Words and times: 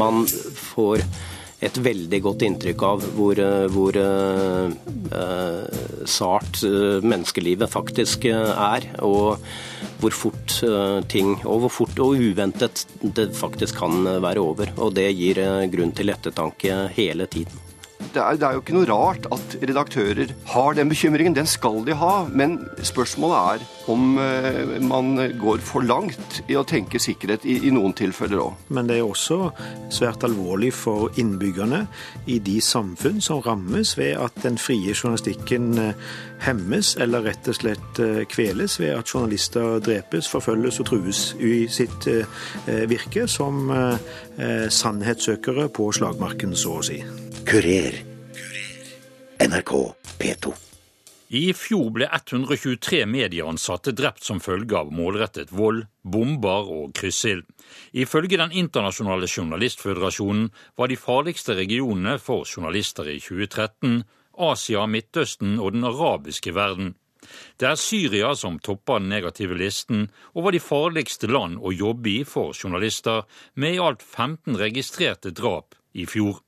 man 0.00 0.24
får 0.26 1.04
et 1.60 1.76
veldig 1.84 2.22
godt 2.24 2.42
inntrykk 2.46 2.82
av 2.88 3.02
hvor, 3.18 3.40
hvor 3.68 3.96
uh, 4.00 4.70
sart 6.08 6.62
menneskelivet 7.04 7.68
faktisk 7.68 8.24
er. 8.32 8.88
Og 9.04 9.44
hvor 10.00 10.16
fort 10.16 10.56
ting 11.12 11.34
og 11.44 11.66
hvor 11.66 11.74
fort 11.82 12.00
og 12.00 12.16
uventet 12.16 12.86
det 13.04 13.28
faktisk 13.36 13.82
kan 13.82 14.08
være 14.24 14.40
over. 14.40 14.72
Og 14.80 14.96
det 14.96 15.10
gir 15.12 15.44
grunn 15.72 15.92
til 15.92 16.16
ettertanke 16.16 16.86
hele 16.96 17.28
tiden 17.28 17.69
det 18.14 18.22
er, 18.22 18.38
det 18.38 18.46
er, 18.46 18.56
jo 18.56 18.62
ikke 18.62 18.74
noe 18.74 18.88
rart 18.88 19.26
at 19.34 19.54
redaktører 19.62 20.32
har 20.52 20.74
den 20.74 20.90
bekymringen. 20.90 21.36
Den 21.36 21.46
skal 21.46 21.84
de 21.86 21.94
ha. 21.94 22.24
Men 22.26 22.58
spørsmålet 22.82 23.36
er 23.60 23.90
om 23.90 24.18
eh, 24.18 24.76
man 24.82 25.14
går 25.40 25.62
for 25.66 25.86
langt 25.86 26.40
i 26.50 26.56
å 26.58 26.64
tenke 26.66 27.00
sikkerhet 27.02 27.46
i, 27.46 27.56
i 27.68 27.72
noen 27.74 27.94
tilfeller 27.96 28.42
òg. 28.42 28.66
Men 28.74 28.90
det 28.90 28.98
er 28.98 29.06
også 29.06 29.52
svært 29.94 30.26
alvorlig 30.26 30.72
for 30.74 31.14
innbyggerne 31.20 31.84
i 32.30 32.40
de 32.42 32.58
samfunn 32.64 33.22
som 33.24 33.42
rammes 33.46 33.96
ved 33.98 34.18
at 34.20 34.42
den 34.44 34.58
frie 34.60 34.94
journalistikken 34.94 35.70
uh, 35.78 36.10
hemmes 36.44 36.94
eller 37.00 37.24
rett 37.30 37.50
og 37.50 37.58
slett 37.60 38.02
uh, 38.02 38.22
kveles 38.30 38.78
ved 38.82 38.94
at 38.96 39.14
journalister 39.14 39.78
drepes, 39.84 40.28
forfølges 40.30 40.82
og 40.82 40.90
trues 40.90 41.24
i 41.38 41.66
sitt 41.70 42.06
virke 42.90 43.26
som 43.30 43.70
sannhetssøkere 44.70 45.68
på 45.74 45.90
slagmarken, 45.94 46.54
så 46.56 46.78
å 46.80 46.86
si. 46.86 47.02
Kurer. 47.50 47.94
NRK 49.38 49.94
P2. 50.18 50.52
I 51.34 51.40
fjor 51.58 51.88
ble 51.90 52.06
123 52.06 53.00
medieansatte 53.10 53.90
drept 53.98 54.22
som 54.22 54.38
følge 54.38 54.76
av 54.78 54.92
målrettet 54.94 55.50
vold, 55.50 55.80
bomber 56.06 56.68
og 56.70 56.92
kryssild. 56.94 57.42
Ifølge 57.90 58.38
Den 58.38 58.54
internasjonale 58.54 59.26
journalistføderasjonen 59.26 60.44
var 60.78 60.92
de 60.92 60.98
farligste 61.00 61.56
regionene 61.58 62.20
for 62.22 62.46
journalister 62.46 63.10
i 63.10 63.16
2013 63.18 64.04
Asia, 64.38 64.84
Midtøsten 64.86 65.58
og 65.58 65.72
den 65.74 65.88
arabiske 65.90 66.54
verden. 66.54 66.92
Det 67.58 67.66
er 67.66 67.82
Syria 67.82 68.30
som 68.38 68.60
topper 68.62 69.02
den 69.02 69.10
negative 69.10 69.58
listen 69.58 70.06
over 70.34 70.54
de 70.54 70.62
farligste 70.62 71.26
land 71.26 71.58
å 71.58 71.74
jobbe 71.74 72.14
i 72.14 72.22
for 72.22 72.54
journalister, 72.54 73.26
med 73.58 73.74
i 73.74 73.82
alt 73.82 74.06
15 74.06 74.54
registrerte 74.54 75.34
drap 75.34 75.74
i 75.98 76.06
fjor 76.06 76.38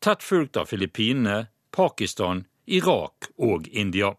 tett 0.00 0.22
fulgt 0.24 0.56
av 0.56 0.70
Filippinene, 0.70 1.46
Pakistan, 1.70 2.44
Irak 2.66 3.30
og 3.38 3.68
India. 3.68 4.14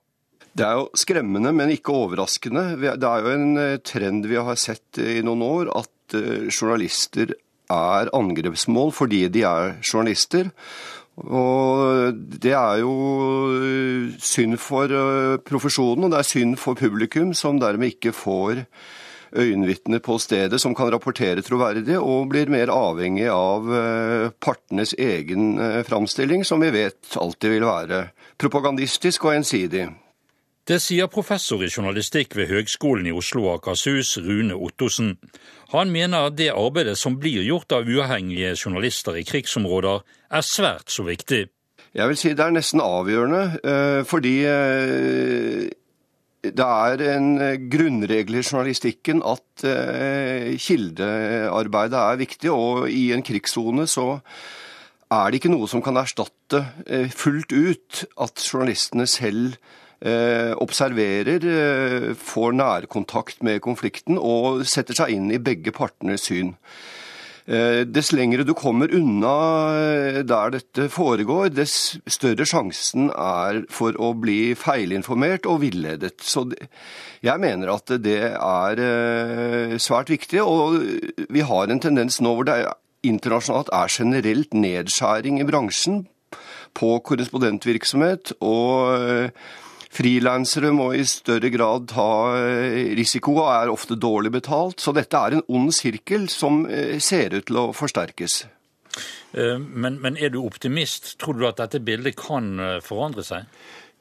Det 0.51 0.65
er 0.67 0.79
jo 0.81 0.87
skremmende, 0.99 1.53
men 1.55 1.71
ikke 1.71 1.95
overraskende. 1.95 2.75
Det 2.81 3.07
er 3.07 3.23
jo 3.23 3.35
en 3.35 3.51
eh, 3.59 3.77
trend 3.87 4.27
vi 4.27 4.39
har 4.39 4.59
sett 4.59 4.99
i 4.99 5.21
noen 5.23 5.43
år, 5.45 5.71
at 5.79 6.17
eh, 6.17 6.49
journalister 6.51 7.31
er 7.71 8.11
angrepsmål 8.11 8.91
fordi 8.91 9.23
de 9.31 9.45
er 9.47 9.77
journalister. 9.79 10.51
Og 11.21 12.17
det 12.43 12.51
er 12.57 12.81
jo 12.83 12.95
eh, 13.55 14.17
synd 14.19 14.59
for 14.59 14.91
profesjonen, 15.47 16.07
og 16.09 16.11
det 16.11 16.19
er 16.19 16.31
synd 16.33 16.59
for 16.59 16.79
publikum, 16.79 17.31
som 17.37 17.61
dermed 17.61 17.95
ikke 17.95 18.15
får 18.15 18.65
øyenvitner 19.35 19.99
på 20.03 20.17
stedet 20.19 20.59
som 20.61 20.75
kan 20.75 20.91
rapportere 20.91 21.41
troverdig, 21.45 21.97
og 21.99 22.29
blir 22.31 22.51
mer 22.51 22.71
avhengig 22.73 23.27
av 23.31 23.71
eh, 23.75 24.29
partenes 24.43 24.93
egen 24.97 25.57
eh, 25.59 25.81
framstilling, 25.87 26.45
som 26.45 26.61
vi 26.63 26.71
vet 26.73 27.17
alltid 27.17 27.55
vil 27.55 27.67
være 27.67 28.05
propagandistisk 28.41 29.25
og 29.25 29.39
ensidig. 29.39 29.87
Det 30.67 30.77
sier 30.77 31.09
professor 31.09 31.63
i 31.65 31.71
journalistikk 31.71 32.35
ved 32.37 32.51
Høgskolen 32.51 33.07
i 33.09 33.15
Oslo 33.15 33.47
og 33.47 33.55
Akershus, 33.57 34.13
Rune 34.21 34.53
Ottosen. 34.53 35.15
Han 35.73 35.89
mener 35.89 36.29
at 36.29 36.37
det 36.37 36.51
arbeidet 36.53 36.99
som 37.01 37.17
blir 37.19 37.41
gjort 37.47 37.73
av 37.73 37.89
uavhengige 37.89 38.53
journalister 38.53 39.17
i 39.17 39.25
krigsområder, 39.25 40.05
er 40.31 40.45
svært 40.45 40.93
så 40.93 41.07
viktig. 41.07 41.47
Jeg 41.91 42.07
vil 42.07 42.19
si 42.19 42.31
det 42.37 42.45
er 42.45 42.53
nesten 42.55 42.79
avgjørende, 42.83 43.43
eh, 43.67 44.03
fordi 44.07 44.35
det 46.41 46.65
er 46.65 47.01
en 47.13 47.35
eh, 47.37 47.59
grunnregel 47.69 48.39
i 48.39 48.41
journalistikken 48.41 49.21
at 49.27 49.65
eh, 49.67 50.55
kildearbeidet 50.57 51.99
er 51.99 52.21
viktig, 52.21 52.49
og 52.51 52.89
i 52.89 53.11
en 53.13 53.21
krigssone 53.25 53.85
så 53.89 54.15
er 55.11 55.29
det 55.29 55.41
ikke 55.41 55.51
noe 55.53 55.69
som 55.69 55.83
kan 55.85 55.99
erstatte 56.01 56.63
eh, 56.87 57.11
fullt 57.13 57.53
ut 57.53 58.01
at 58.17 58.41
journalistene 58.47 59.07
selv 59.09 59.61
observerer, 60.01 61.43
får 62.17 62.55
nærkontakt 62.57 63.43
med 63.45 63.59
konflikten 63.61 64.17
og 64.17 64.63
setter 64.65 64.97
seg 64.97 65.11
inn 65.13 65.27
i 65.29 65.37
begge 65.37 65.69
partenes 65.75 66.23
syn. 66.25 66.55
Eh, 67.49 67.81
dess 67.89 68.11
lengre 68.13 68.45
du 68.45 68.53
kommer 68.53 68.91
unna 68.93 69.33
eh, 69.73 70.19
der 70.27 70.53
dette 70.53 70.87
foregår, 70.93 71.49
dess 71.55 71.97
større 72.05 72.45
sjansen 72.45 73.09
er 73.09 73.63
for 73.73 73.97
å 73.97 74.11
bli 74.13 74.53
feilinformert 74.57 75.47
og 75.49 75.63
villedet. 75.63 76.21
Så 76.21 76.45
jeg 77.25 77.41
mener 77.41 77.73
at 77.73 77.95
det 78.03 78.21
er 78.37 78.83
eh, 78.85 79.75
svært 79.81 80.13
viktig, 80.13 80.43
og 80.45 80.77
vi 81.33 81.45
har 81.47 81.73
en 81.73 81.81
tendens 81.81 82.21
nå 82.21 82.35
hvor 82.37 82.49
det 82.49 82.61
internasjonalt 83.01 83.73
er 83.73 83.89
generelt 83.89 84.53
nedskjæring 84.53 85.41
i 85.41 85.47
bransjen 85.49 86.05
på 86.77 86.93
korrespondentvirksomhet. 87.09 88.37
og 88.39 89.33
Frilansere 89.91 90.71
må 90.71 90.93
i 90.95 91.03
større 91.07 91.49
grad 91.51 91.89
ta 91.91 92.07
eh, 92.39 92.93
risiko 92.95 93.35
og 93.41 93.49
er 93.51 93.71
ofte 93.73 93.97
dårlig 93.99 94.31
betalt. 94.37 94.79
Så 94.79 94.93
dette 94.95 95.19
er 95.19 95.35
en 95.35 95.45
ond 95.51 95.73
sirkel 95.75 96.29
som 96.31 96.63
eh, 96.69 96.95
ser 97.03 97.35
ut 97.35 97.47
til 97.49 97.59
å 97.59 97.67
forsterkes. 97.75 98.37
Eh, 99.35 99.57
men, 99.59 99.99
men 99.99 100.15
er 100.15 100.31
du 100.31 100.39
optimist? 100.45 101.17
Tror 101.19 101.35
du 101.35 101.47
at 101.49 101.59
dette 101.59 101.83
bildet 101.83 102.15
kan 102.19 102.53
forandre 102.85 103.25
seg? 103.27 103.51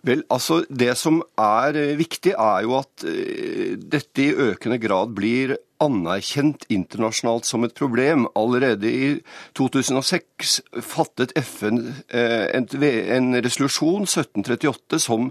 Vel, 0.07 0.23
altså 0.33 0.63
Det 0.71 0.95
som 0.97 1.19
er 1.37 1.77
viktig, 1.99 2.33
er 2.33 2.63
jo 2.65 2.79
at 2.79 3.03
dette 3.05 4.23
i 4.23 4.31
økende 4.47 4.79
grad 4.81 5.11
blir 5.13 5.59
anerkjent 5.81 6.67
internasjonalt 6.73 7.49
som 7.49 7.65
et 7.65 7.75
problem. 7.77 8.27
Allerede 8.39 8.91
i 8.91 9.09
2006 9.59 10.61
fattet 10.85 11.33
FN 11.41 11.81
eh, 12.09 12.51
en 12.55 13.31
resolusjon, 13.41 14.05
1738, 14.05 15.01
som 15.03 15.31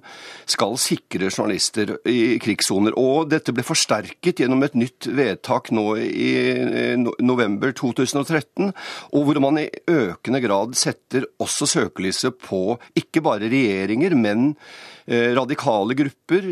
skal 0.49 0.77
sikre 0.81 1.29
journalister 1.29 1.95
i 2.09 2.39
krigssoner. 2.41 2.97
Og 2.99 3.29
dette 3.33 3.53
ble 3.55 3.65
forsterket 3.65 4.43
gjennom 4.43 4.65
et 4.65 4.77
nytt 4.79 5.09
vedtak 5.13 5.71
nå 5.75 5.87
i 6.01 6.31
eh, 6.41 7.09
november 7.21 7.73
2013, 7.75 8.73
og 9.13 9.27
hvor 9.27 9.41
man 9.43 9.61
i 9.61 9.69
økende 9.89 10.43
grad 10.43 10.77
setter 10.79 11.27
også 11.41 11.69
søkelyset 11.69 12.41
på 12.41 12.79
ikke 12.99 13.23
bare 13.25 13.51
regjeringer, 13.51 14.17
men 14.17 14.53
eh, 15.05 15.31
radikale 15.37 15.97
grupper 15.97 16.47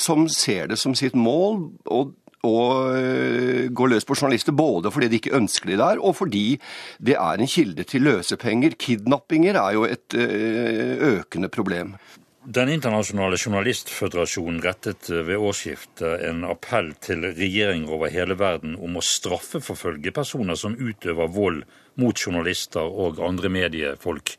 som 0.00 0.26
ser 0.32 0.68
det 0.70 0.78
som 0.80 0.94
sitt 0.96 1.16
mål. 1.18 1.68
og 1.88 2.16
og 2.46 2.94
eh, 2.94 3.66
gå 3.74 3.88
løs 3.90 4.06
på 4.06 4.16
journalister, 4.18 4.54
både 4.54 4.92
fordi 4.94 5.08
de 5.10 5.18
ikke 5.18 5.34
ønsker 5.38 5.72
de 5.72 5.80
der, 5.80 5.98
og 5.98 6.16
fordi 6.20 6.58
det 7.02 7.16
er 7.18 7.40
en 7.40 7.50
kilde 7.50 7.86
til 7.88 8.06
løsepenger. 8.06 8.78
Kidnappinger 8.78 9.58
er 9.58 9.74
jo 9.74 9.84
et 9.88 10.14
eh, 10.14 10.94
økende 11.18 11.50
problem. 11.50 11.96
Den 12.48 12.70
internasjonale 12.72 13.36
journalistføderasjonen 13.36 14.62
rettet 14.64 15.10
eh, 15.10 15.24
ved 15.26 15.42
årsskiftet 15.50 16.24
en 16.30 16.46
appell 16.48 16.94
til 17.02 17.26
regjeringer 17.26 17.98
over 17.98 18.14
hele 18.14 18.38
verden 18.38 18.78
om 18.78 18.96
å 18.96 19.04
straffeforfølge 19.04 20.14
personer 20.14 20.56
som 20.56 20.78
utøver 20.78 21.34
vold 21.34 21.64
mot 21.98 22.14
journalister 22.14 22.86
og 22.86 23.18
andre 23.26 23.50
mediefolk. 23.50 24.36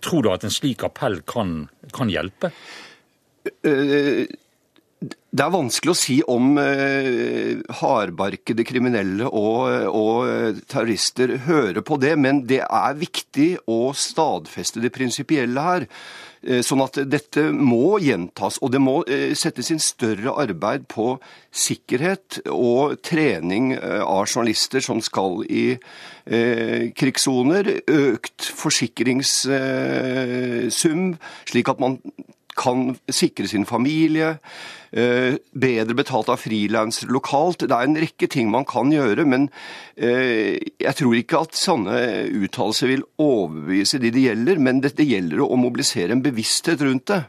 Tror 0.00 0.22
du 0.24 0.30
at 0.32 0.46
en 0.48 0.54
slik 0.54 0.80
appell 0.86 1.18
kan, 1.28 1.66
kan 1.92 2.08
hjelpe? 2.08 2.48
Det 4.98 5.44
er 5.44 5.52
vanskelig 5.54 5.92
å 5.92 5.98
si 5.98 6.16
om 6.26 6.56
eh, 6.58 7.60
hardbarkede 7.78 8.64
kriminelle 8.66 9.28
og, 9.28 9.68
og, 9.94 10.58
terrorister 10.66 11.36
hører 11.44 11.82
på 11.86 11.94
det, 12.02 12.16
men 12.18 12.40
det 12.50 12.64
er 12.64 12.96
viktig 12.98 13.58
å 13.70 13.92
stadfeste 13.94 14.82
det 14.82 14.90
prinsipielle 14.96 15.62
her. 15.62 15.86
Eh, 16.42 16.62
sånn 16.66 16.82
at 16.82 16.98
dette 17.10 17.52
må 17.52 17.98
gjentas, 18.02 18.58
og 18.62 18.72
det 18.74 18.80
må 18.82 19.04
eh, 19.06 19.34
settes 19.38 19.70
inn 19.74 19.80
større 19.82 20.32
arbeid 20.42 20.86
på 20.90 21.18
sikkerhet 21.54 22.40
og 22.54 22.96
trening 23.06 23.72
eh, 23.76 24.02
av 24.02 24.26
journalister 24.26 24.80
som 24.82 25.00
skal 25.04 25.44
i 25.46 25.76
eh, 25.76 26.90
krigssoner. 26.98 27.82
Økt 27.86 28.42
forsikringssum, 28.64 31.16
slik 31.52 31.68
at 31.74 31.80
man 31.82 31.98
kan 32.58 32.92
sikre 33.06 33.48
sin 33.50 33.66
familie. 33.68 34.34
Eh, 34.90 35.38
bedre 35.52 35.96
betalt 35.96 36.30
av 36.32 36.40
frilansere 36.42 37.12
lokalt. 37.14 37.66
Det 37.68 37.74
er 37.76 37.88
en 37.88 37.98
rekke 38.00 38.28
ting 38.32 38.50
man 38.52 38.66
kan 38.68 38.92
gjøre, 38.92 39.26
men 39.28 39.48
eh, 39.96 40.58
jeg 40.80 40.94
tror 41.00 41.16
ikke 41.18 41.42
at 41.46 41.58
sånne 41.58 41.98
uttalelser 42.42 42.94
vil 42.94 43.06
overbevise 43.22 44.00
de 44.02 44.12
det 44.14 44.28
gjelder. 44.28 44.62
Men 44.62 44.82
det 44.84 44.96
gjelder 44.98 45.44
å 45.44 45.60
mobilisere 45.60 46.16
en 46.16 46.24
bevissthet 46.24 46.84
rundt 46.84 47.10
det. 47.12 47.22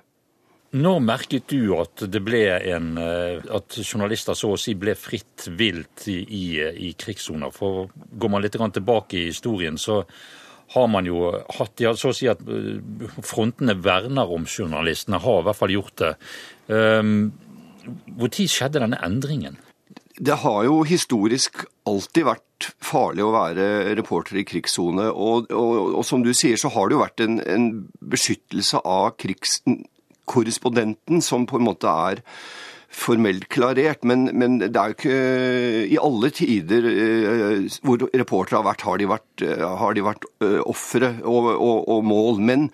Når 0.70 1.00
merket 1.02 1.48
du 1.50 1.72
at, 1.80 2.04
en, 2.06 2.90
eh, 3.02 3.42
at 3.58 3.78
journalister 3.82 4.38
så 4.38 4.52
å 4.54 4.60
si 4.60 4.75
ble 4.78 4.94
fritt 4.94 5.48
vilt 5.58 6.06
i, 6.14 6.20
i, 6.22 6.44
i 6.90 6.92
krigssoner? 6.94 7.50
For 7.50 7.88
går 7.90 8.30
man 8.30 8.46
litt 8.46 8.54
tilbake 8.54 9.18
i 9.18 9.25
historien, 9.32 9.82
så 9.82 10.04
har 10.75 10.89
man 10.92 11.07
jo 11.10 11.31
hatt 11.57 11.81
ja, 11.81 11.95
så 11.98 12.12
å 12.12 12.18
si 12.18 12.30
at 12.30 12.44
eh, 12.45 12.77
frontene 13.25 13.77
verner 13.81 14.30
om 14.30 14.45
journalistene, 14.50 15.21
har 15.24 15.42
i 15.42 15.48
hvert 15.48 15.60
fall 15.60 15.74
gjort 15.74 16.04
det. 16.04 16.13
Hvor 18.19 18.30
tid 18.30 18.51
skjedde 18.54 18.83
denne 18.83 19.00
endringen? 19.01 19.57
Det 20.19 20.36
har 20.44 20.66
jo 20.68 20.81
historisk 20.83 21.63
alltid 21.88 22.25
vært 22.27 22.68
farlig 22.83 23.24
å 23.24 23.31
være 23.31 23.95
reporter 23.98 24.38
i 24.42 24.44
krigssone. 24.48 25.06
Og, 25.10 25.48
og, 25.56 25.94
og, 25.95 26.06
som 26.06 26.24
du 26.25 26.33
sier, 26.36 26.57
så 26.60 26.69
har 26.74 26.89
det 26.89 26.98
jo 26.98 27.06
vært 27.06 27.24
en, 27.24 27.39
en 27.39 27.69
beskyttelse 28.12 28.81
av 28.83 29.13
krigskorrespondenten 29.22 31.24
som 31.24 31.48
på 31.50 31.60
en 31.60 31.68
måte 31.69 31.94
er 32.12 32.24
formelt 32.89 33.47
klarert, 33.53 34.03
men, 34.07 34.30
men, 34.33 34.57
det 34.59 34.75
er 34.75 34.91
jo 34.91 34.95
ikke 34.97 35.18
I 35.94 36.00
alle 36.01 36.31
tider 36.33 36.88
eh, 36.89 37.68
hvor 37.86 38.01
reportere 38.09 38.59
har 38.59 38.65
vært, 38.65 38.86
har 38.88 38.97
de 39.01 39.09
vært, 39.09 39.44
eh, 39.45 39.65
har 39.81 39.94
de 39.97 40.06
vært 40.06 40.25
uh, 40.44 40.62
ofre 40.69 41.12
og, 41.21 41.51
og, 41.53 41.77
og, 41.86 42.01
mål. 42.09 42.41
Men 42.50 42.69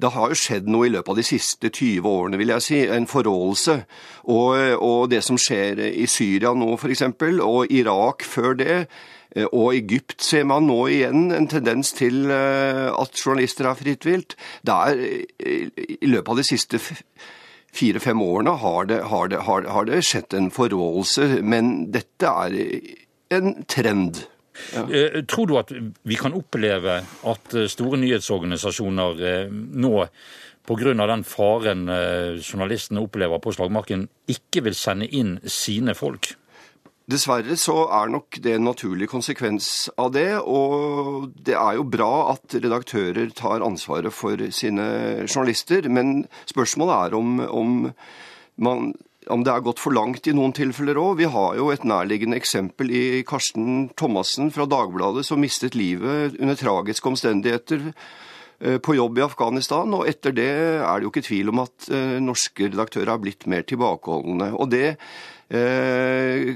det 0.00 0.12
har 0.16 0.32
jo 0.32 0.40
skjedd 0.40 0.68
noe 0.70 0.88
i 0.88 0.92
løpet 0.94 1.14
av 1.14 1.20
de 1.20 1.26
siste 1.26 1.70
20 1.70 2.10
årene, 2.10 2.40
vil 2.40 2.54
jeg 2.56 2.66
si. 2.66 2.82
En 2.90 3.06
forrådelse. 3.10 3.78
Og, 4.30 4.50
og 4.82 5.08
det 5.12 5.22
som 5.26 5.38
skjer 5.40 5.80
i 5.90 6.08
Syria 6.10 6.52
nå, 6.54 6.74
f.eks., 6.76 7.06
og 7.40 7.72
Irak 7.72 8.26
før 8.26 8.58
det, 8.58 8.84
Eh, 9.36 9.46
og 9.52 9.74
Egypt 9.74 10.22
ser 10.24 10.46
man 10.48 10.66
nå 10.66 10.78
igjen 10.90 11.30
en 11.34 11.48
tendens 11.50 11.92
til 11.96 12.24
eh, 12.30 12.88
at 12.90 13.20
journalister 13.20 13.68
er 13.70 13.78
fritt 13.78 14.06
vilt. 14.06 14.36
Det 14.66 14.74
er 14.74 15.04
eh, 15.04 15.68
I 16.00 16.10
løpet 16.10 16.34
av 16.34 16.40
de 16.40 16.46
siste 16.46 16.80
fire-fem 17.76 18.22
årene 18.22 18.56
har 18.62 18.90
det, 18.90 19.00
har, 19.10 19.30
det, 19.32 19.44
har, 19.46 19.68
har 19.70 19.88
det, 19.88 20.02
skjedd 20.06 20.36
en 20.36 20.50
forrådelse, 20.54 21.40
men 21.42 21.90
dette 21.94 22.34
er 22.46 22.58
en 23.36 23.54
trend. 23.70 24.24
Ja. 24.74 24.84
Tror 25.30 25.48
du 25.48 25.56
at 25.60 25.70
vi 26.02 26.18
kan 26.20 26.34
oppleve 26.36 27.00
at 27.00 27.54
store 27.72 28.00
nyhetsorganisasjoner 28.02 29.22
nå 29.50 29.92
pga. 30.68 30.92
den 31.06 31.24
faren 31.24 31.86
journalistene 32.42 33.00
opplever 33.00 33.40
på 33.40 33.54
slagmarken, 33.56 34.08
ikke 34.28 34.66
vil 34.66 34.76
sende 34.76 35.08
inn 35.08 35.38
sine 35.46 35.94
folk? 35.96 36.34
Dessverre 37.10 37.56
så 37.58 37.74
er 37.96 38.10
nok 38.12 38.36
det 38.44 38.52
en 38.54 38.66
naturlig 38.68 39.08
konsekvens 39.10 39.88
av 39.98 40.12
det. 40.14 40.28
Og 40.38 41.30
det 41.34 41.56
er 41.58 41.78
jo 41.78 41.86
bra 41.88 42.30
at 42.34 42.54
redaktører 42.54 43.32
tar 43.34 43.64
ansvaret 43.66 44.14
for 44.14 44.38
sine 44.54 44.86
journalister. 45.26 45.88
Men 45.90 46.24
spørsmålet 46.50 46.94
er 47.08 47.18
om, 47.18 47.40
om, 47.48 47.74
man, 48.62 48.92
om 49.26 49.44
det 49.46 49.54
er 49.54 49.66
gått 49.66 49.82
for 49.82 49.96
langt 49.96 50.30
i 50.30 50.36
noen 50.36 50.54
tilfeller 50.54 51.00
òg. 51.02 51.18
Vi 51.18 51.30
har 51.34 51.58
jo 51.58 51.70
et 51.74 51.86
nærliggende 51.88 52.38
eksempel 52.38 52.92
i 52.94 53.04
Karsten 53.26 53.88
Thomassen 53.98 54.54
fra 54.54 54.68
Dagbladet 54.70 55.26
som 55.26 55.42
mistet 55.42 55.78
livet 55.78 56.38
under 56.38 56.58
tragiske 56.58 57.10
omstendigheter 57.10 57.88
eh, 57.90 58.78
på 58.78 58.98
jobb 59.00 59.18
i 59.18 59.26
Afghanistan, 59.26 59.98
og 59.98 60.06
etter 60.10 60.36
det 60.36 60.50
er 60.78 60.92
det 60.94 61.08
jo 61.08 61.14
ikke 61.14 61.26
tvil 61.26 61.50
om 61.50 61.64
at 61.66 61.90
eh, 61.90 62.18
norske 62.22 62.70
redaktører 62.70 63.16
har 63.16 63.24
blitt 63.24 63.48
mer 63.50 63.66
tilbakeholdne. 63.66 64.52
Og 64.54 64.70
det 64.70 64.92
eh, 65.50 66.54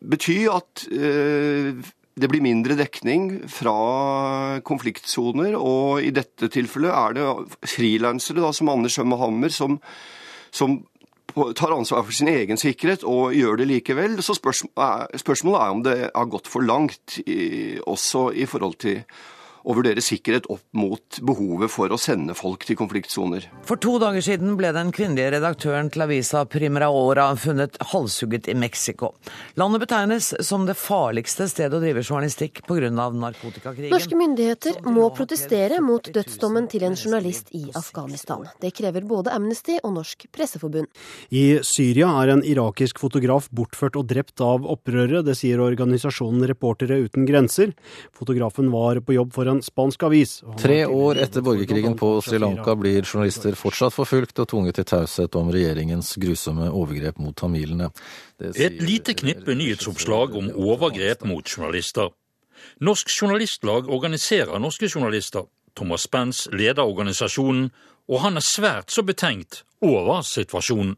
bety 0.00 0.44
at 0.50 0.86
eh, 0.90 1.72
det 2.20 2.28
blir 2.28 2.44
mindre 2.44 2.76
dekning 2.78 3.30
fra 3.48 4.60
konfliktsoner, 4.66 5.56
og 5.56 6.04
i 6.04 6.12
dette 6.14 6.50
tilfellet 6.52 6.92
er 6.92 7.16
det 7.16 7.68
frilansere 7.70 8.52
som 8.56 8.72
Anders 8.72 8.96
Schømme 8.98 9.18
Hammer 9.20 9.52
som, 9.54 9.78
som 10.52 10.80
tar 11.56 11.72
ansvar 11.76 12.04
for 12.04 12.14
sin 12.16 12.28
egen 12.32 12.60
sikkerhet 12.60 13.04
og 13.08 13.36
gjør 13.36 13.60
det 13.60 13.68
likevel. 13.70 14.18
Så 14.24 14.36
spørsmålet 14.36 15.60
er 15.60 15.74
om 15.74 15.84
det 15.86 15.98
har 16.08 16.32
gått 16.32 16.50
for 16.50 16.66
langt, 16.66 17.20
også 17.86 18.30
i 18.34 18.48
forhold 18.50 18.80
til 18.82 19.04
og 19.64 19.78
vurdere 19.80 20.02
sikkerhet 20.04 20.48
opp 20.52 20.64
mot 20.76 21.20
behovet 21.26 21.72
for 21.72 21.92
å 21.92 21.98
sende 22.00 22.34
folk 22.38 22.64
til 22.66 22.78
konfliktsoner. 22.80 23.46
For 23.68 23.80
to 23.80 23.96
dager 24.02 24.24
siden 24.24 24.56
ble 24.58 24.72
den 24.76 24.92
kvinnelige 24.94 25.34
redaktøren 25.36 25.90
til 25.92 26.04
avisa 26.06 26.44
Primera 26.50 26.90
Ora 26.94 27.28
funnet 27.38 27.76
halshugget 27.92 28.48
i 28.50 28.56
Mexico. 28.58 29.12
Landet 29.60 29.84
betegnes 29.84 30.32
som 30.46 30.66
det 30.68 30.76
farligste 30.80 31.48
stedet 31.50 31.76
å 31.76 31.82
drive 31.82 32.04
journalistikk 32.04 32.62
pga. 32.66 32.90
narkotikakrigen. 32.90 33.92
Norske 33.92 34.16
myndigheter 34.16 34.80
må 34.88 35.08
protestere 35.14 35.80
mot 35.84 36.04
dødsdommen 36.04 36.68
til 36.70 36.86
en 36.88 36.96
journalist 36.96 37.52
i 37.56 37.66
Afghanistan. 37.76 38.46
Det 38.60 38.72
krever 38.76 39.04
både 39.06 39.34
Amnesty 39.34 39.78
og 39.82 39.94
Norsk 39.98 40.26
Presseforbund. 40.32 40.88
I 41.30 41.60
Syria 41.66 42.10
er 42.22 42.34
en 42.34 42.44
irakisk 42.46 43.00
fotograf 43.02 43.48
bortført 43.54 43.98
og 44.00 44.08
drept 44.10 44.40
av 44.44 44.64
opprørere. 44.64 45.24
Det 45.26 45.36
sier 45.38 45.60
organisasjonen 45.62 46.46
Reportere 46.50 46.96
uten 47.04 47.26
grenser. 47.28 47.74
Fotografen 48.16 48.70
var 48.72 49.02
på 49.04 49.14
jobb 49.16 49.34
for 49.34 49.49
en 49.50 49.62
spansk 49.62 50.02
avis. 50.08 50.38
Tre 50.60 50.78
år 50.86 51.20
etter 51.24 51.44
borgerkrigen 51.44 51.96
på 51.98 52.12
Sri 52.24 52.40
Lanka 52.40 52.76
blir 52.78 53.02
journalister 53.02 53.58
fortsatt 53.58 53.94
forfulgt 53.96 54.40
og 54.42 54.48
tvunget 54.52 54.78
til 54.80 54.88
taushet 54.92 55.36
om 55.38 55.50
regjeringens 55.54 56.14
grusomme 56.22 56.70
overgrep 56.70 57.20
mot 57.22 57.36
tamilene. 57.36 57.90
Et 58.40 58.80
lite 58.80 59.14
knippe 59.18 59.54
nyhetsoppslag 59.58 60.36
om 60.38 60.50
overgrep 60.54 61.26
mot 61.28 61.44
journalister. 61.44 62.10
Norsk 62.80 63.08
Journalistlag 63.22 63.88
organiserer 63.88 64.58
norske 64.58 64.88
journalister. 64.88 65.46
Thomas 65.76 66.02
Spence 66.08 66.50
leder 66.52 66.82
organisasjonen, 66.82 67.70
og 68.08 68.20
han 68.24 68.36
er 68.36 68.44
svært 68.44 68.90
så 68.92 69.04
betenkt 69.06 69.62
over 69.80 70.22
situasjonen. 70.26 70.96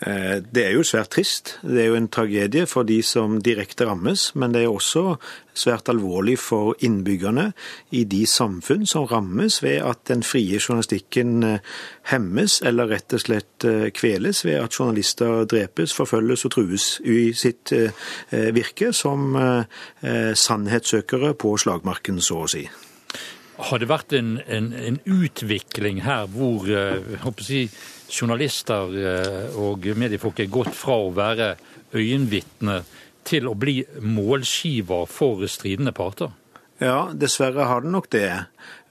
Eh, 0.00 0.42
det 0.54 0.60
er 0.66 0.74
jo 0.76 0.84
svært 0.84 1.14
trist. 1.14 1.54
Det 1.64 1.80
er 1.80 1.86
jo 1.88 1.96
en 1.96 2.08
tragedie 2.12 2.66
for 2.68 2.84
de 2.84 2.98
som 3.02 3.38
direkte 3.40 3.86
rammes, 3.88 4.28
men 4.36 4.52
det 4.52 4.66
er 4.66 4.72
også 4.72 5.16
svært 5.56 5.88
alvorlig 5.88 6.36
for 6.38 6.74
innbyggerne 6.84 7.46
i 7.96 8.04
de 8.04 8.26
samfunn 8.28 8.84
som 8.86 9.06
rammes 9.08 9.62
ved 9.64 9.80
at 9.88 10.04
den 10.10 10.22
frie 10.22 10.60
journalistikken 10.60 11.42
eh, 11.48 11.74
hemmes 12.12 12.60
eller 12.60 12.92
rett 12.92 13.16
og 13.16 13.24
slett 13.24 13.64
eh, 13.64 13.88
kveles 13.96 14.44
ved 14.44 14.60
at 14.60 14.76
journalister 14.76 15.48
drepes, 15.48 15.96
forfølges 15.96 16.44
og 16.44 16.56
trues 16.58 16.88
i 17.04 17.32
sitt 17.32 17.72
virke 18.30 18.92
som 18.94 19.34
sannhetssøkere 20.36 21.32
på 21.38 21.54
slagmarken, 21.60 22.20
så 22.20 22.42
å 22.44 22.48
si. 22.50 22.62
Har 23.56 23.80
det 23.80 23.88
vært 23.88 24.12
en, 24.16 24.36
en, 24.46 24.72
en 24.76 24.98
utvikling 25.08 26.02
her 26.04 26.26
hvor 26.32 26.66
jeg 26.68 27.20
håper 27.22 27.44
å 27.44 27.46
si, 27.46 27.62
journalister 28.10 28.96
eh, 29.00 29.58
og 29.58 29.86
mediefolk 29.98 30.40
er 30.42 30.52
gått 30.52 30.74
fra 30.76 30.98
å 31.04 31.12
være 31.14 31.54
øyenvitne 31.96 32.80
til 33.26 33.48
å 33.50 33.56
bli 33.58 33.80
målskiver 34.02 35.08
for 35.10 35.46
stridende 35.50 35.94
parter? 35.96 36.30
Ja, 36.82 37.08
dessverre 37.16 37.66
har 37.70 37.82
den 37.82 37.94
nok 37.96 38.10
det. 38.12 38.28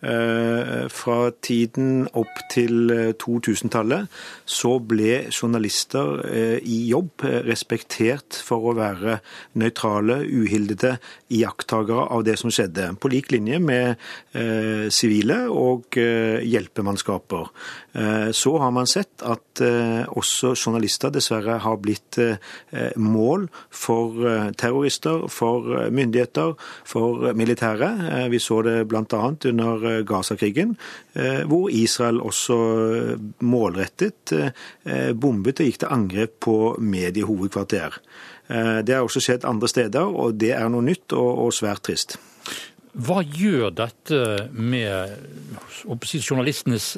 Eh, 0.04 0.86
fra 0.92 1.32
tiden 1.42 2.04
opp 2.20 2.42
til 2.52 2.92
2000-tallet 3.16 4.04
eh, 4.04 4.26
så 4.46 4.74
ble 4.84 5.14
journalister 5.32 6.20
eh, 6.28 6.58
i 6.62 6.82
jobb 6.92 7.24
respektert 7.48 8.36
for 8.44 8.68
å 8.70 8.76
være 8.76 9.22
nøytrale, 9.58 10.20
uhildede 10.28 10.98
iakttagere 11.34 12.10
av 12.12 12.26
det 12.28 12.36
som 12.42 12.52
skjedde, 12.54 12.92
på 13.00 13.10
lik 13.14 13.32
linje 13.34 13.58
med 13.64 13.96
sivile 14.94 15.38
og 15.50 15.96
hjelpemannskaper. 15.96 17.48
Så 18.36 18.52
har 18.60 18.72
man 18.76 18.90
sett 18.90 19.24
at 19.26 19.62
også 20.12 20.52
journalister 20.54 21.14
dessverre 21.16 21.58
har 21.64 21.80
blitt 21.82 22.20
mål 23.00 23.48
for 23.72 24.20
terrorister, 24.60 25.26
for 25.32 25.88
myndigheter, 25.96 26.56
for 26.88 27.32
militære. 27.38 27.92
Vi 28.34 28.42
så 28.44 28.60
det 28.68 28.78
bl.a. 28.92 29.24
under 29.52 29.85
Gaza-krigen, 30.08 30.76
eh, 31.14 31.44
hvor 31.50 31.70
Israel 31.74 32.22
også 32.24 32.58
eh, 32.96 33.26
målrettet 33.46 34.34
eh, 34.36 35.12
bombet 35.14 35.62
og 35.62 35.70
gikk 35.70 35.82
til 35.84 35.94
angrep 35.96 36.40
på 36.46 36.58
mediehovedkvarter. 36.80 38.00
Det 38.46 38.94
har 38.94 39.02
også 39.02 39.24
skjedd 39.26 39.46
andre 39.50 39.66
steder, 39.66 40.06
og 40.06 40.36
det 40.38 40.52
er 40.54 40.68
noe 40.70 40.86
nytt 40.86 41.16
og, 41.18 41.48
svært 41.58 41.82
trist. 41.88 42.20
Hva 42.94 43.24
gjør 43.26 43.72
dette 43.74 44.20
med 44.54 45.16
journalistenes 46.22 46.92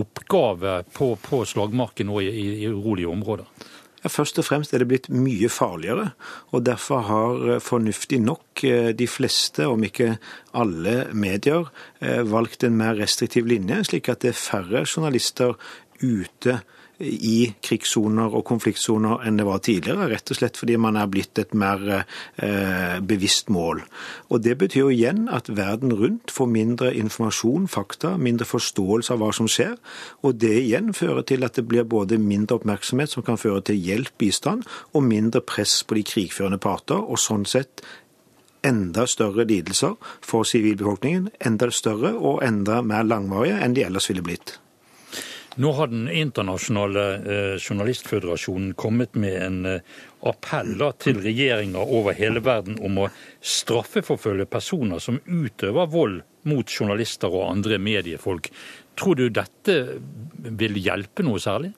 oppgave 0.00 0.78
på, 0.96 1.10
på 1.20 1.42
slagmarken 1.44 2.08
og 2.08 2.24
i, 2.24 2.32
i 2.64 2.70
urolige 2.72 3.12
områder? 3.12 3.59
Ja, 4.00 4.08
først 4.08 4.38
og 4.40 4.46
fremst 4.48 4.72
er 4.72 4.80
det 4.80 4.88
blitt 4.88 5.08
mye 5.12 5.50
farligere, 5.52 6.10
og 6.56 6.64
derfor 6.64 7.04
har 7.04 7.42
eh, 7.56 7.60
fornuftig 7.60 8.20
nok 8.24 8.64
eh, 8.64 8.90
de 8.96 9.08
fleste, 9.10 9.66
om 9.68 9.84
ikke 9.84 10.14
alle 10.56 11.10
medier, 11.12 11.68
eh, 12.00 12.22
valgt 12.24 12.64
en 12.64 12.78
mer 12.80 12.96
restriktiv 12.96 13.48
linje, 13.50 13.82
slik 13.90 14.08
at 14.08 14.24
det 14.24 14.32
er 14.32 14.40
færre 14.40 14.86
journalister 14.86 15.56
ute 16.00 16.62
i 17.00 17.52
krigssoner 17.64 18.34
og 18.36 18.44
konfliktsoner 18.48 19.24
enn 19.26 19.38
det 19.40 19.46
var 19.48 19.62
tidligere, 19.64 20.08
rett 20.10 20.32
og 20.32 20.38
slett 20.38 20.58
fordi 20.60 20.76
man 20.80 20.98
er 21.00 21.08
blitt 21.10 21.38
et 21.40 21.54
mer 21.56 21.82
eh, 21.96 22.98
bevisst 23.00 23.48
mål. 23.52 23.82
Og 24.28 24.42
Det 24.44 24.56
betyr 24.58 24.80
jo 24.80 24.92
igjen 24.92 25.28
at 25.32 25.48
verden 25.48 25.94
rundt 25.96 26.30
får 26.34 26.50
mindre 26.50 26.92
informasjon, 26.94 27.68
fakta, 27.68 28.16
mindre 28.16 28.48
forståelse 28.48 29.14
av 29.14 29.22
hva 29.22 29.32
som 29.36 29.48
skjer. 29.48 29.76
Og 30.22 30.36
det 30.40 30.52
igjen 30.60 30.92
fører 30.96 31.24
til 31.26 31.44
at 31.46 31.56
det 31.56 31.66
blir 31.68 31.88
både 31.88 32.20
mindre 32.20 32.60
oppmerksomhet, 32.60 33.10
som 33.10 33.24
kan 33.26 33.40
føre 33.40 33.64
til 33.70 33.80
hjelp, 33.80 34.12
bistand, 34.20 34.68
og 34.92 35.06
mindre 35.06 35.40
press 35.40 35.80
på 35.84 35.96
de 35.96 36.04
krigførende 36.06 36.60
parter, 36.60 37.00
og 37.00 37.20
sånn 37.20 37.48
sett 37.48 37.84
enda 38.66 39.06
større 39.08 39.46
lidelser 39.48 39.96
for 40.20 40.44
sivilbefolkningen. 40.44 41.30
Enda 41.40 41.70
større 41.72 42.12
og 42.16 42.42
enda 42.44 42.82
mer 42.84 43.06
langvarige 43.08 43.60
enn 43.64 43.76
de 43.76 43.86
ellers 43.86 44.10
ville 44.12 44.24
blitt. 44.26 44.58
Nå 45.60 45.72
har 45.76 45.86
Den 45.86 46.08
internasjonale 46.08 47.02
eh, 47.14 47.56
journalistføderasjonen 47.60 48.70
kommet 48.80 49.14
med 49.20 49.34
en 49.44 49.58
eh, 49.68 49.98
appell 50.24 50.80
til 50.96 51.20
regjeringer 51.20 51.92
over 51.98 52.16
hele 52.16 52.40
verden 52.40 52.78
om 52.80 53.02
å 53.02 53.08
straffeforfølge 53.44 54.46
personer 54.48 55.02
som 55.04 55.18
utøver 55.26 55.90
vold 55.92 56.22
mot 56.48 56.72
journalister 56.72 57.28
og 57.28 57.50
andre 57.50 57.76
mediefolk. 57.76 58.48
Tror 58.96 59.20
du 59.20 59.26
dette 59.28 59.76
vil 60.62 60.80
hjelpe 60.80 61.28
noe 61.28 61.42
særlig? 61.42 61.74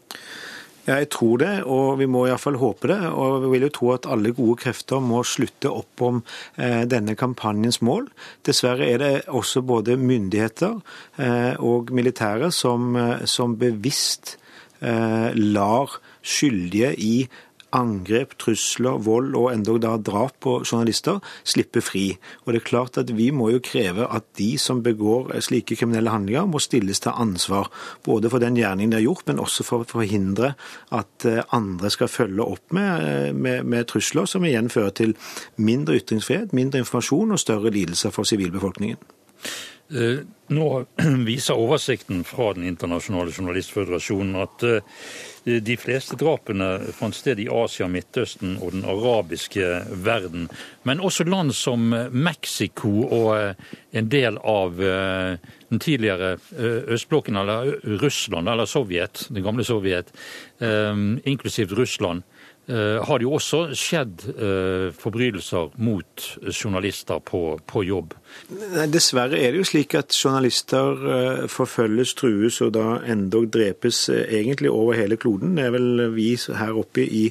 Jeg 0.83 1.09
tror 1.15 1.39
det, 1.39 1.51
og 1.71 2.01
vi 2.01 2.09
må 2.11 2.25
iallfall 2.27 2.59
håpe 2.59 2.91
det. 2.91 2.99
Og 3.07 3.45
vi 3.45 3.53
vil 3.55 3.67
jo 3.69 3.73
tro 3.77 3.91
at 3.95 4.09
alle 4.11 4.33
gode 4.35 4.59
krefter 4.65 5.03
må 5.05 5.23
slutte 5.27 5.71
opp 5.71 6.03
om 6.03 6.23
eh, 6.59 6.83
denne 6.91 7.15
kampanjens 7.19 7.79
mål. 7.87 8.09
Dessverre 8.47 8.89
er 8.91 9.03
det 9.03 9.13
også 9.31 9.63
både 9.67 9.99
myndigheter 10.01 10.81
eh, 11.23 11.55
og 11.63 11.93
militære 11.95 12.51
som, 12.55 12.97
eh, 12.97 13.27
som 13.31 13.59
bevisst 13.59 14.39
lar 14.83 15.93
skyldige 16.27 16.89
i 16.99 17.29
angrep, 17.77 18.37
trusler, 18.41 19.01
vold 19.03 19.37
og 19.39 19.51
endog 19.53 19.81
da 19.83 19.97
drap 19.97 20.39
på 20.45 20.59
journalister 20.63 21.21
slippe 21.49 21.83
fri. 21.85 22.05
Og 22.45 22.53
det 22.53 22.63
er 22.63 22.69
klart 22.69 22.99
at 23.01 23.13
Vi 23.17 23.31
må 23.31 23.51
jo 23.51 23.61
kreve 23.65 24.07
at 24.09 24.25
de 24.39 24.57
som 24.59 24.83
begår 24.83 25.33
slike 25.41 25.77
kriminelle 25.77 26.11
handlinger, 26.11 26.47
må 26.47 26.61
stilles 26.63 27.01
til 27.01 27.13
ansvar. 27.13 27.71
Både 28.05 28.31
for 28.31 28.39
den 28.43 28.57
gjerningen 28.57 28.93
de 28.93 29.01
har 29.01 29.07
gjort, 29.07 29.27
men 29.27 29.43
også 29.43 29.67
for 29.67 29.85
å 29.85 29.89
forhindre 29.89 30.55
at 30.93 31.27
eh, 31.29 31.43
andre 31.53 31.91
skal 31.91 32.11
følge 32.13 32.45
opp 32.45 32.73
med, 32.73 33.09
eh, 33.09 33.33
med, 33.33 33.67
med 33.67 33.89
trusler, 33.91 34.27
som 34.27 34.45
igjen 34.45 34.71
fører 34.73 34.95
til 34.97 35.17
mindre 35.57 35.99
ytringsfrihet, 36.01 36.55
mindre 36.57 36.83
informasjon 36.83 37.35
og 37.35 37.43
større 37.43 37.73
lidelser 37.75 38.15
for 38.15 38.29
sivilbefolkningen. 38.29 39.01
Eh, 39.93 40.23
nå 40.53 40.69
viser 41.29 41.61
oversikten 41.61 42.25
fra 42.25 42.53
Den 42.57 42.65
internasjonale 42.71 43.35
journalistføderasjonen 43.35 44.41
at 44.41 44.67
de 45.45 45.77
fleste 45.77 46.17
drapene 46.19 46.69
fant 46.95 47.17
sted 47.17 47.41
i 47.43 47.49
Asia, 47.51 47.89
Midtøsten 47.91 48.57
og 48.63 48.75
den 48.77 48.85
arabiske 48.87 49.69
verden. 50.05 50.49
Men 50.87 51.03
også 51.03 51.27
land 51.27 51.55
som 51.57 51.89
Mexico 52.13 52.93
og 53.09 53.31
eh, 53.37 53.73
en 53.99 54.11
del 54.13 54.39
av 54.39 54.79
eh, 54.83 55.37
den 55.73 55.83
tidligere 55.83 56.37
eh, 56.37 56.95
østblokken, 56.95 57.39
eller 57.43 57.75
Russland, 58.03 58.49
eller 58.49 58.71
Sovjet, 58.71 59.27
det 59.31 59.43
gamle 59.45 59.67
Sovjet, 59.67 60.13
inklusivt 60.63 61.73
Russland, 61.75 62.23
har 62.71 63.19
det 63.19 63.27
jo 63.27 63.35
også 63.35 63.59
skjedd 63.75 64.23
eh, 64.33 64.93
forbrytelser 64.95 65.73
mot 65.83 66.27
journalister 66.47 67.19
på, 67.27 67.41
på 67.67 67.83
jobb. 67.83 68.15
Dessverre 68.93 69.41
er 69.41 69.51
det 69.51 69.65
jo 69.65 69.67
slik 69.67 69.97
at 69.99 70.15
journalister 70.15 71.03
eh, 71.17 71.43
forfølges, 71.51 72.15
trues 72.15 72.61
og 72.63 72.75
da 72.77 73.01
endog 73.03 73.49
drepes 73.53 74.05
egentlig 74.13 74.71
over 74.71 74.95
hele 74.95 75.19
kloden. 75.19 75.57
Det 75.59 75.67
er 75.67 75.75
vel 75.75 76.07
vi 76.15 76.31
her 76.39 76.79
oppe 76.79 77.03
i 77.03 77.25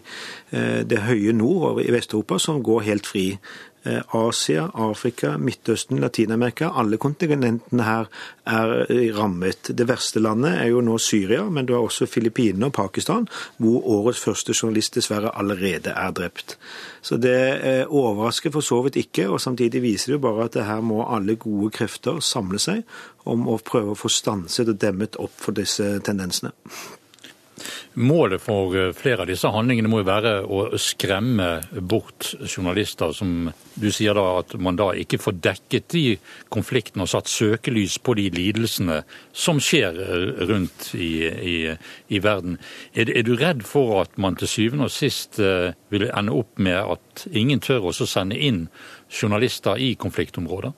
det 0.52 0.98
høye 1.06 1.32
nord 1.32 1.80
i 1.80 1.92
Vest-Europa 1.94 2.36
som 2.44 2.60
går 2.64 2.84
helt 2.90 3.08
fri. 3.08 3.30
Eh, 3.84 4.02
Asia, 4.08 4.70
Afrika, 4.74 5.38
Midtøsten, 5.38 6.00
Latin-Amerika. 6.00 6.70
Alle 6.78 7.00
kontinentene 7.02 7.86
her 7.88 8.10
er 8.46 8.74
eh, 8.84 9.08
rammet. 9.16 9.72
Det 9.74 9.88
verste 9.90 10.22
landet 10.22 10.54
er 10.60 10.70
jo 10.70 10.84
nå 10.86 11.00
Syria, 11.02 11.48
men 11.50 11.66
du 11.66 11.74
har 11.74 11.88
også 11.88 12.06
Filippinene 12.06 12.70
og 12.70 12.76
Pakistan, 12.78 13.26
hvor 13.58 13.82
årets 13.96 14.22
første 14.22 14.54
journalist 14.54 15.00
dessverre 15.00 15.34
allerede 15.34 15.96
er 15.98 16.14
drept. 16.14 16.60
Så 17.02 17.18
det 17.18 17.40
eh, 17.66 17.84
overrasker 17.90 18.54
for 18.54 18.62
så 18.62 18.84
vidt 18.86 19.02
ikke, 19.02 19.26
og 19.34 19.42
samtidig 19.42 19.82
viser 19.82 20.14
det 20.14 20.20
jo 20.20 20.26
bare 20.30 20.46
at 20.46 20.60
det 20.60 20.70
her 20.70 20.86
må 20.86 21.02
alle 21.10 21.40
gode 21.42 21.74
krefter 21.74 22.22
samle 22.22 22.62
seg 22.62 22.86
om 23.26 23.50
å 23.50 23.58
prøve 23.66 23.96
å 23.96 23.98
få 23.98 24.14
stanset 24.14 24.70
og 24.70 24.78
demmet 24.82 25.18
opp 25.18 25.34
for 25.42 25.58
disse 25.58 25.96
tendensene. 26.06 26.54
Målet 27.94 28.40
for 28.40 28.72
eh, 28.78 28.94
flere 28.96 29.26
av 29.26 29.28
disse 29.28 29.50
handlingene 29.52 29.90
må 29.92 30.00
jo 30.00 30.08
være 30.08 30.32
å 30.48 30.78
skremme 30.80 31.48
bort 31.92 32.30
journalister, 32.46 33.12
som 33.12 33.50
du 33.76 33.90
sier 33.92 34.16
da 34.16 34.24
at 34.40 34.54
man 34.56 34.78
da 34.80 34.94
ikke 34.96 35.20
får 35.20 35.36
dekket 35.44 35.90
de 35.92 36.04
konfliktene 36.54 37.04
og 37.04 37.12
satt 37.12 37.28
søkelys 37.28 37.98
på 38.00 38.16
de 38.16 38.30
lidelsene 38.32 39.02
som 39.36 39.60
skjer 39.60 40.00
eh, 40.06 40.24
rundt 40.48 40.94
i, 40.96 41.12
i, 41.28 41.58
i 42.08 42.22
verden. 42.24 42.56
Er, 42.96 43.12
er, 43.12 43.28
du 43.28 43.36
redd 43.36 43.66
for 43.68 44.00
at 44.06 44.16
man 44.16 44.40
til 44.40 44.48
syvende 44.48 44.88
og 44.88 44.96
sist 44.96 45.42
eh, 45.44 45.76
vil 45.92 46.08
ende 46.08 46.38
opp 46.40 46.64
med 46.64 46.80
at 46.80 47.28
ingen 47.28 47.60
tør 47.60 47.92
også 47.92 48.08
sende 48.08 48.40
inn 48.40 48.70
journalister 49.12 49.76
i 49.76 49.98
konfliktområder? 50.00 50.72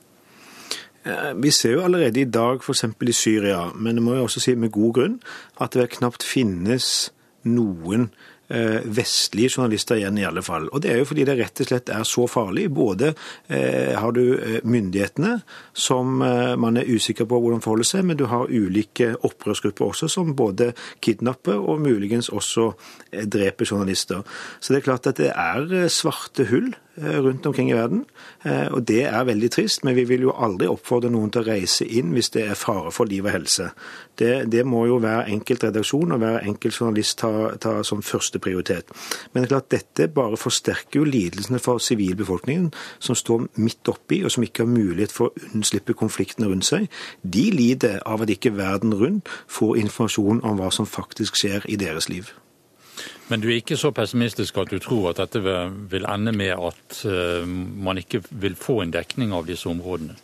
Eh, 1.04 1.32
vi 1.36 1.50
ser 1.50 1.76
jo 1.76 1.84
allerede 1.84 2.20
i 2.20 2.28
dag, 2.28 2.62
f.eks. 2.64 2.84
i 2.84 3.12
Syria, 3.12 3.66
men 3.74 3.98
det 3.98 4.04
må 4.04 4.16
jo 4.16 4.24
også 4.24 4.40
si 4.40 4.54
med 4.56 4.72
god 4.72 4.94
grunn, 4.96 5.18
at 5.60 5.76
det 5.76 5.92
knapt 5.98 6.24
finnes 6.24 7.10
noen 7.44 8.08
Eh, 8.48 8.82
vestlige 8.84 9.48
journalister 9.56 9.96
igjen, 9.96 10.18
i 10.20 10.24
alle 10.28 10.42
fall. 10.44 10.66
Og 10.68 10.82
Det 10.82 10.90
er 10.92 10.98
jo 10.98 11.06
fordi 11.08 11.24
det 11.24 11.38
rett 11.38 11.60
og 11.60 11.66
slett 11.66 11.88
er 11.88 12.02
så 12.04 12.26
farlig. 12.28 12.66
Både 12.68 13.14
eh, 13.48 13.96
har 13.96 14.12
du 14.12 14.60
myndighetene, 14.62 15.40
som 15.72 16.18
man 16.20 16.76
er 16.76 16.84
usikker 16.84 17.24
på 17.24 17.40
hvordan 17.40 17.64
forholder 17.64 17.88
seg, 17.88 18.04
men 18.04 18.18
du 18.20 18.26
har 18.28 18.52
ulike 18.52 19.14
opprørsgrupper 19.16 19.86
også, 19.88 20.10
som 20.12 20.36
både 20.36 20.74
kidnapper 21.00 21.56
og 21.56 21.80
muligens 21.80 22.28
også 22.28 22.74
dreper 23.10 23.64
journalister. 23.64 24.20
Så 24.60 24.74
det 24.74 24.82
er 24.82 24.88
klart 24.92 25.06
at 25.06 25.16
det 25.16 25.32
er 25.32 25.88
svarte 25.88 26.44
hull 26.52 26.74
rundt 26.98 27.46
omkring 27.46 27.70
i 27.70 27.76
verden. 27.76 28.04
Og 28.44 28.84
det 28.86 29.04
er 29.08 29.26
veldig 29.26 29.50
trist, 29.50 29.84
men 29.84 29.96
vi 29.96 30.04
vil 30.08 30.28
jo 30.28 30.34
aldri 30.36 30.68
oppfordre 30.70 31.10
noen 31.10 31.32
til 31.32 31.42
å 31.42 31.48
reise 31.48 31.86
inn 31.86 32.12
hvis 32.14 32.30
det 32.36 32.44
er 32.46 32.58
fare 32.58 32.92
for 32.94 33.10
liv 33.10 33.26
og 33.26 33.34
helse. 33.34 33.70
Det, 34.18 34.44
det 34.52 34.62
må 34.66 34.84
jo 34.86 35.00
hver 35.02 35.26
enkelt 35.30 35.64
redaksjon 35.66 36.14
og 36.14 36.22
hver 36.22 36.44
enkelt 36.46 36.78
journalist 36.78 37.18
ta, 37.18 37.32
ta 37.58 37.80
som 37.82 38.02
førsteprioritet. 38.02 38.34
første 38.34 38.38
prioritet. 38.38 38.86
Men 39.32 39.42
det 39.42 39.48
er 39.48 39.54
klart 39.54 39.70
dette 39.70 40.08
bare 40.14 40.36
forsterker 40.36 41.00
jo 41.00 41.04
lidelsene 41.04 41.58
for 41.58 41.78
sivilbefolkningen, 41.78 42.72
som 42.98 43.14
står 43.14 43.48
midt 43.56 43.88
oppi, 43.88 44.22
og 44.24 44.30
som 44.30 44.42
ikke 44.46 44.64
har 44.64 44.70
mulighet 44.70 45.12
for 45.12 45.30
å 45.30 45.50
unnslippe 45.52 45.96
konfliktene 45.98 46.48
rundt 46.50 46.68
seg. 46.68 46.88
De 47.22 47.50
lider 47.50 48.00
av 48.06 48.22
at 48.22 48.30
ikke 48.30 48.54
verden 48.56 48.94
rundt 48.94 49.28
får 49.48 49.76
informasjon 49.84 50.44
om 50.44 50.58
hva 50.60 50.70
som 50.70 50.86
faktisk 50.86 51.36
skjer 51.40 51.66
i 51.68 51.76
deres 51.80 52.08
liv. 52.08 52.32
Men 53.28 53.40
du 53.40 53.48
er 53.48 53.62
ikke 53.62 53.78
så 53.80 53.90
pessimistisk 53.96 54.58
at 54.60 54.72
du 54.72 54.78
tror 54.82 55.10
at 55.12 55.22
dette 55.22 55.40
vil 55.40 56.06
ende 56.10 56.34
med 56.36 56.52
at 56.52 57.00
eh, 57.08 57.46
man 57.46 58.00
ikke 58.00 58.20
vil 58.30 58.56
få 58.58 58.82
en 58.82 58.92
dekning 58.92 59.32
av 59.32 59.48
disse 59.48 59.68
områdene? 59.70 60.16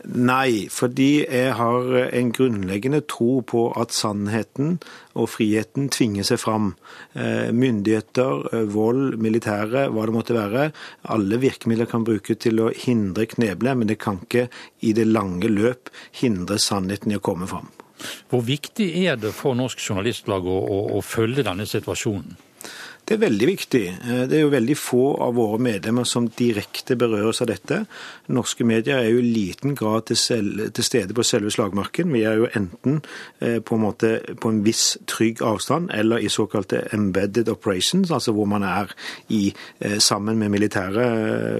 Nei, 0.00 0.68
fordi 0.72 1.26
jeg 1.26 1.52
har 1.58 1.90
en 2.16 2.30
grunnleggende 2.32 3.02
tro 3.04 3.42
på 3.44 3.66
at 3.76 3.92
sannheten 3.92 4.78
og 5.12 5.28
friheten 5.28 5.90
tvinger 5.92 6.24
seg 6.24 6.40
fram. 6.40 6.70
Eh, 7.12 7.50
myndigheter, 7.52 8.46
eh, 8.54 8.64
vold, 8.72 9.18
militære, 9.20 9.88
hva 9.92 10.06
det 10.08 10.14
måtte 10.16 10.38
være. 10.38 10.70
Alle 11.04 11.40
virkemidler 11.42 11.90
kan 11.90 12.06
brukes 12.08 12.40
til 12.40 12.64
å 12.64 12.70
hindre 12.72 13.28
kneble, 13.28 13.76
men 13.76 13.92
det 13.92 14.00
kan 14.00 14.22
ikke 14.24 14.48
i 14.80 14.94
det 14.96 15.04
lange 15.10 15.52
løp 15.52 15.92
hindre 16.22 16.56
sannheten 16.56 17.12
i 17.12 17.20
å 17.20 17.24
komme 17.24 17.50
fram. 17.50 17.68
Hvor 18.30 18.44
viktig 18.46 18.90
er 19.04 19.18
det 19.20 19.34
for 19.36 19.58
Norsk 19.58 19.82
Journalistlag 19.82 20.46
å, 20.46 20.60
å, 20.60 20.78
å 20.98 21.02
følge 21.04 21.46
denne 21.46 21.66
situasjonen? 21.68 22.38
Det 23.10 23.16
er 23.16 23.24
veldig 23.24 23.46
viktig. 23.48 23.82
Eh, 23.90 24.18
det 24.30 24.36
er 24.38 24.44
jo 24.44 24.52
veldig 24.52 24.76
få 24.78 25.04
av 25.24 25.34
våre 25.34 25.58
medlemmer 25.58 26.06
som 26.06 26.28
direkte 26.38 26.94
berøres 26.94 27.40
av 27.42 27.48
dette. 27.50 27.80
Norske 28.30 28.62
medier 28.62 29.00
er 29.00 29.08
jo 29.10 29.18
i 29.18 29.32
liten 29.34 29.74
grad 29.74 30.06
til, 30.06 30.18
selv, 30.20 30.60
til 30.76 30.86
stede 30.86 31.16
på 31.16 31.24
selve 31.26 31.50
slagmarken. 31.50 32.12
Vi 32.14 32.22
er 32.22 32.38
jo 32.38 32.46
enten 32.54 33.00
eh, 33.40 33.58
på 33.58 33.74
en 33.74 33.82
måte 33.82 34.12
på 34.38 34.52
en 34.52 34.60
viss 34.62 34.92
trygg 35.10 35.42
avstand, 35.42 35.90
eller 35.90 36.22
i 36.22 36.30
såkalte 36.30 36.84
embedded 36.94 37.50
operations, 37.50 38.12
altså 38.14 38.36
hvor 38.36 38.46
man 38.46 38.62
er 38.68 38.94
i, 39.26 39.48
eh, 39.80 39.98
sammen 39.98 40.38
med 40.38 40.54
militære 40.54 41.08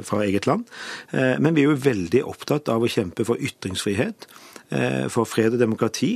fra 0.07 0.23
eget 0.23 0.47
land. 0.47 0.69
Men 1.11 1.55
vi 1.55 1.65
er 1.65 1.73
jo 1.73 1.83
veldig 1.83 2.23
opptatt 2.31 2.69
av 2.71 2.85
å 2.85 2.89
kjempe 2.91 3.25
for 3.27 3.41
ytringsfrihet, 3.43 4.29
for 5.11 5.27
fred 5.27 5.57
og 5.57 5.59
demokrati 5.59 6.13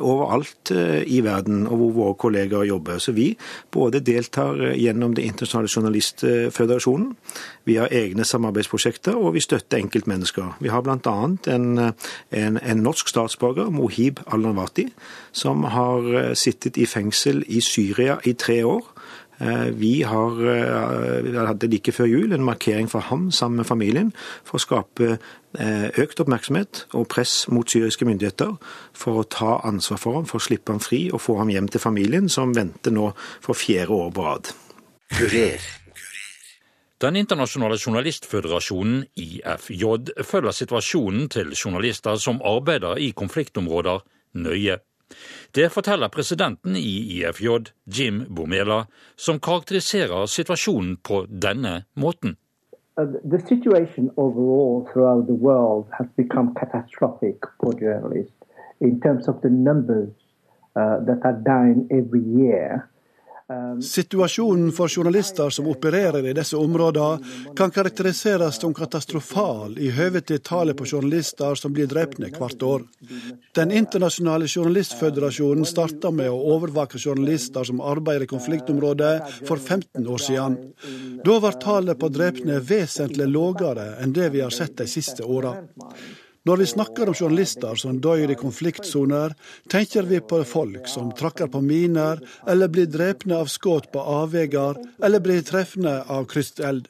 overalt 0.00 0.70
i 1.08 1.22
verden, 1.24 1.62
og 1.66 1.76
hvor 1.76 1.92
våre 1.96 2.14
kollegaer 2.20 2.66
jobber. 2.68 2.98
Så 3.00 3.12
vi 3.16 3.30
både 3.72 4.00
deltar 4.04 4.58
gjennom 4.76 5.14
Det 5.14 5.24
internasjonale 5.24 5.68
journalistføderasjonen, 5.76 7.14
vi 7.64 7.76
har 7.76 7.88
egne 7.92 8.24
samarbeidsprosjekter, 8.24 9.16
og 9.16 9.34
vi 9.34 9.40
støtter 9.40 9.78
enkeltmennesker. 9.78 10.56
Vi 10.60 10.68
har 10.68 10.80
bl.a. 10.84 11.14
En, 11.54 11.78
en, 12.30 12.58
en 12.58 12.82
norsk 12.84 13.08
statsborger, 13.08 13.70
Mohib 13.70 14.20
al-Nawati, 14.26 14.90
som 15.32 15.64
har 15.64 16.34
sittet 16.34 16.76
i 16.76 16.86
fengsel 16.86 17.44
i 17.48 17.60
Syria 17.60 18.18
i 18.24 18.32
tre 18.32 18.64
år. 18.64 18.84
Eh, 19.40 19.70
vi 19.72 20.02
har, 20.02 20.30
eh, 20.30 21.46
hadde 21.46 21.68
like 21.70 21.92
før 21.92 22.04
jul 22.04 22.32
en 22.32 22.44
markering 22.44 22.90
for 22.90 23.00
ham 23.00 23.30
sammen 23.30 23.56
med 23.56 23.66
familien 23.66 24.12
for 24.44 24.58
å 24.58 24.60
skape 24.60 25.18
eh, 25.58 25.88
økt 25.96 26.20
oppmerksomhet 26.20 26.84
og 26.92 27.08
press 27.08 27.48
mot 27.48 27.64
syriske 27.64 28.04
myndigheter 28.04 28.58
for 28.92 29.22
å 29.22 29.24
ta 29.24 29.60
ansvar 29.64 29.98
for 29.98 30.18
ham, 30.18 30.26
for 30.28 30.38
å 30.38 30.44
slippe 30.44 30.74
ham 30.74 30.80
fri 30.80 31.08
og 31.10 31.22
få 31.24 31.38
ham 31.38 31.48
hjem 31.48 31.70
til 31.72 31.80
familien, 31.80 32.28
som 32.28 32.52
venter 32.52 32.92
nå 32.92 33.14
for 33.40 33.56
fjerde 33.56 33.96
år 33.96 34.12
på 34.12 34.26
rad. 34.28 34.52
Den 37.00 37.16
internasjonale 37.16 37.80
journalistføderasjonen, 37.80 39.06
IFJ, 39.16 39.84
følger 40.20 40.52
situasjonen 40.52 41.30
til 41.32 41.56
journalister 41.56 42.20
som 42.20 42.42
arbeider 42.44 43.00
i 43.00 43.14
konfliktområder, 43.16 44.04
nøye. 44.36 44.76
Det 45.54 45.68
forteller 45.72 46.08
presidenten 46.08 46.76
i 46.76 47.20
IFJ, 47.20 47.48
Jim 47.84 48.24
Bomela, 48.28 48.86
som 49.16 49.40
karakteriserer 49.40 50.26
situasjonen 50.26 50.96
på 50.96 51.24
denne 51.28 51.84
måten. 51.94 52.36
Uh, 52.98 53.06
the 53.24 53.40
situation 53.48 54.10
overall 54.16 54.86
throughout 54.92 55.26
the 55.26 55.38
world 55.48 55.86
has 55.98 56.06
become 56.16 56.54
catastrophic 56.54 57.36
for 57.60 57.72
journalists 57.72 58.34
in 58.80 59.00
terms 59.00 59.28
of 59.28 59.40
the 59.42 59.48
numbers 59.48 60.10
uh, 60.76 60.98
that 61.06 61.20
are 61.24 61.38
dying 61.46 61.86
every 61.90 62.20
year. 62.20 62.88
Situasjonen 63.82 64.72
for 64.72 64.88
journalister 64.88 65.50
som 65.50 65.66
opererer 65.66 66.26
i 66.30 66.34
disse 66.36 66.56
områdene, 66.56 67.54
kan 67.56 67.72
karakteriseres 67.74 68.60
som 68.60 68.74
katastrofal 68.74 69.74
i 69.78 69.90
høve 69.96 70.22
til 70.22 70.38
tallet 70.46 70.78
på 70.78 70.86
journalister 70.86 71.58
som 71.58 71.74
blir 71.74 71.90
drepne 71.90 72.30
hvert 72.36 72.62
år. 72.62 72.84
Den 73.58 73.74
internasjonale 73.74 74.46
journalistføderasjonen 74.46 75.66
starta 75.66 76.12
med 76.14 76.30
å 76.30 76.38
overvåke 76.54 77.00
journalister 77.02 77.66
som 77.66 77.82
arbeider 77.82 78.28
i 78.28 78.30
konfliktområdet 78.30 79.12
for 79.48 79.58
15 79.58 80.06
år 80.06 80.24
siden. 80.28 80.58
Da 81.26 81.38
var 81.42 81.58
tallet 81.62 81.98
på 81.98 82.12
drepne 82.12 82.62
vesentlig 82.62 83.26
lavere 83.30 83.96
enn 84.00 84.14
det 84.14 84.30
vi 84.36 84.44
har 84.46 84.54
sett 84.54 84.78
de 84.78 84.86
siste 84.90 85.26
åra. 85.26 85.56
Når 86.50 86.56
vi 86.56 86.66
snakker 86.66 87.08
om 87.08 87.14
journalister 87.14 87.76
som 87.78 87.98
dør 88.02 88.32
i 88.32 88.34
konfliktsoner, 88.34 89.36
tenker 89.70 90.02
vi 90.10 90.18
på 90.18 90.40
folk 90.42 90.88
som 90.90 91.12
trakker 91.14 91.46
på 91.46 91.60
miner, 91.62 92.18
eller 92.50 92.72
blir 92.74 92.88
drepne 92.90 93.36
av 93.38 93.46
skudd 93.52 93.86
på 93.92 94.02
avveier, 94.02 94.80
eller 94.98 95.22
blir 95.22 95.44
treffende 95.46 95.92
av 96.10 96.26
krysteld. 96.32 96.88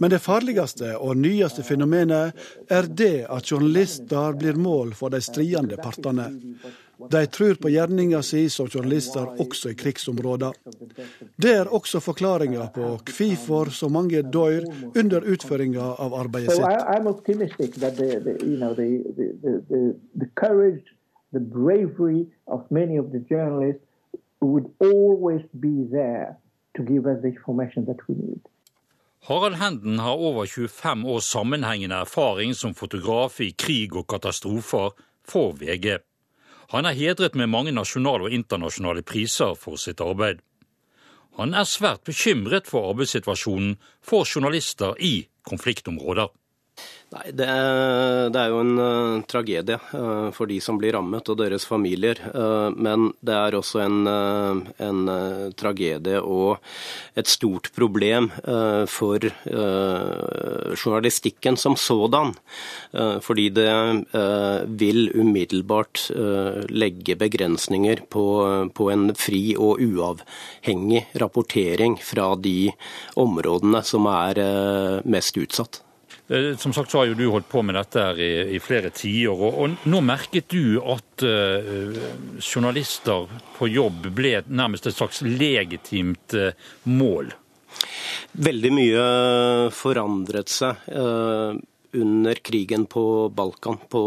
Men 0.00 0.10
det 0.10 0.18
farligste 0.24 0.96
og 0.98 1.20
nyeste 1.20 1.62
fenomenet 1.68 2.34
er 2.66 2.90
det 2.90 3.28
at 3.30 3.46
journalister 3.46 4.34
blir 4.42 4.58
mål 4.58 4.90
for 4.98 5.14
de 5.14 5.22
stridende 5.22 5.78
partene. 5.78 6.26
De 7.10 7.26
tror 7.26 7.54
på 7.54 7.68
gjerninga 7.68 8.22
si 8.24 8.46
som 8.50 8.68
journalister 8.72 9.26
også 9.42 9.70
i 9.70 9.76
krigsområder. 9.76 10.52
Det 11.36 11.52
er 11.52 11.68
også 11.78 12.00
forklaringa 12.00 12.70
på 12.74 12.88
hvorfor 13.10 13.70
så 13.70 13.88
mange 13.92 14.22
dør 14.22 14.64
under 14.96 15.26
utføringa 15.34 15.90
av 16.00 16.16
arbeidet 16.16 16.56
sitt. 16.56 16.64
Harald 29.26 29.56
Henden 29.58 29.98
har 29.98 30.16
over 30.22 30.46
25 30.46 31.06
års 31.10 31.24
sammenhengende 31.24 31.96
erfaring 32.06 32.54
som 32.54 32.74
fotograf 32.74 33.40
i 33.40 33.50
krig 33.58 33.96
og 33.96 34.06
katastrofer 34.06 34.92
for 35.26 35.56
VG. 35.58 35.98
Han 36.72 36.86
er 36.86 36.96
hedret 36.98 37.36
med 37.38 37.50
mange 37.52 37.72
nasjonale 37.72 38.26
og 38.26 38.34
internasjonale 38.34 39.04
priser 39.06 39.54
for 39.54 39.78
sitt 39.78 40.00
arbeid. 40.02 40.40
Han 41.36 41.54
er 41.54 41.68
svært 41.68 42.06
bekymret 42.08 42.66
for 42.66 42.90
arbeidssituasjonen 42.90 43.76
for 44.02 44.24
journalister 44.24 44.96
i 44.98 45.28
konfliktområder. 45.46 46.32
Nei, 47.06 47.30
det, 47.30 47.46
det, 48.34 48.40
er 48.40 48.50
jo 48.50 48.62
en 48.64 48.78
uh, 48.82 49.20
tragedie 49.30 49.76
uh, 49.94 50.32
for 50.34 50.50
de 50.50 50.56
som 50.62 50.74
blir 50.80 50.96
rammet 50.96 51.28
og 51.30 51.38
deres 51.38 51.62
familier. 51.68 52.18
Uh, 52.34 52.74
men 52.74 53.12
det 53.22 53.36
er 53.36 53.54
også 53.54 53.84
en, 53.84 54.08
en 54.82 55.00
tragedie 55.54 56.18
og 56.18 56.58
et 57.16 57.30
stort 57.30 57.70
problem 57.76 58.28
for 58.90 59.22
journalistikken 60.76 61.56
som 61.56 61.76
sådan. 61.76 62.34
fordi 63.22 63.48
det 63.50 63.70
vil 64.66 65.10
umiddelbart 65.14 66.10
legge 66.68 67.16
begrensninger 67.16 68.04
på, 68.10 68.26
på 68.74 68.90
en 68.90 69.14
fri 69.14 69.54
og 69.56 69.80
uavhengig 69.80 71.06
rapportering 71.20 71.98
fra 72.02 72.34
de 72.36 72.72
områdene 73.16 73.82
som 73.84 74.06
er 74.10 74.44
mest 75.04 75.36
utsatt. 75.36 75.85
Eh, 76.28 76.56
som 76.56 76.72
sagt 76.72 76.90
så 76.90 76.98
har 76.98 77.10
jo 77.10 77.14
du 77.14 77.26
holdt 77.30 77.48
på 77.48 77.62
med 77.62 77.76
dette 77.78 78.02
her 78.02 78.18
i, 78.18 78.30
i 78.56 78.60
flere 78.62 78.90
tiår. 78.94 79.36
Og, 79.36 79.58
og 79.62 79.90
nå 79.90 80.02
merket 80.02 80.50
du 80.50 80.78
at 80.82 81.24
uh, 81.26 82.00
journalister 82.42 83.30
på 83.58 83.70
jobb 83.70 84.10
ble 84.16 84.40
nærmest 84.48 84.88
et 84.90 84.96
slags 84.96 85.22
legitimt 85.22 86.34
uh, 86.34 86.50
mål? 86.90 87.30
Veldig 88.46 88.72
mye 88.74 89.06
forandret 89.74 90.50
seg 90.50 90.88
uh, 90.96 91.54
under 91.96 92.42
krigen 92.44 92.88
på 92.90 93.04
Balkan 93.32 93.78
på 93.88 94.02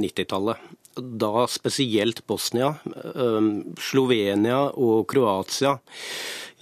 90-tallet. 0.00 0.72
Da 0.94 1.46
spesielt 1.50 2.22
Bosnia, 2.26 2.74
Slovenia 3.80 4.60
og 4.78 5.08
Kroatia 5.10 5.78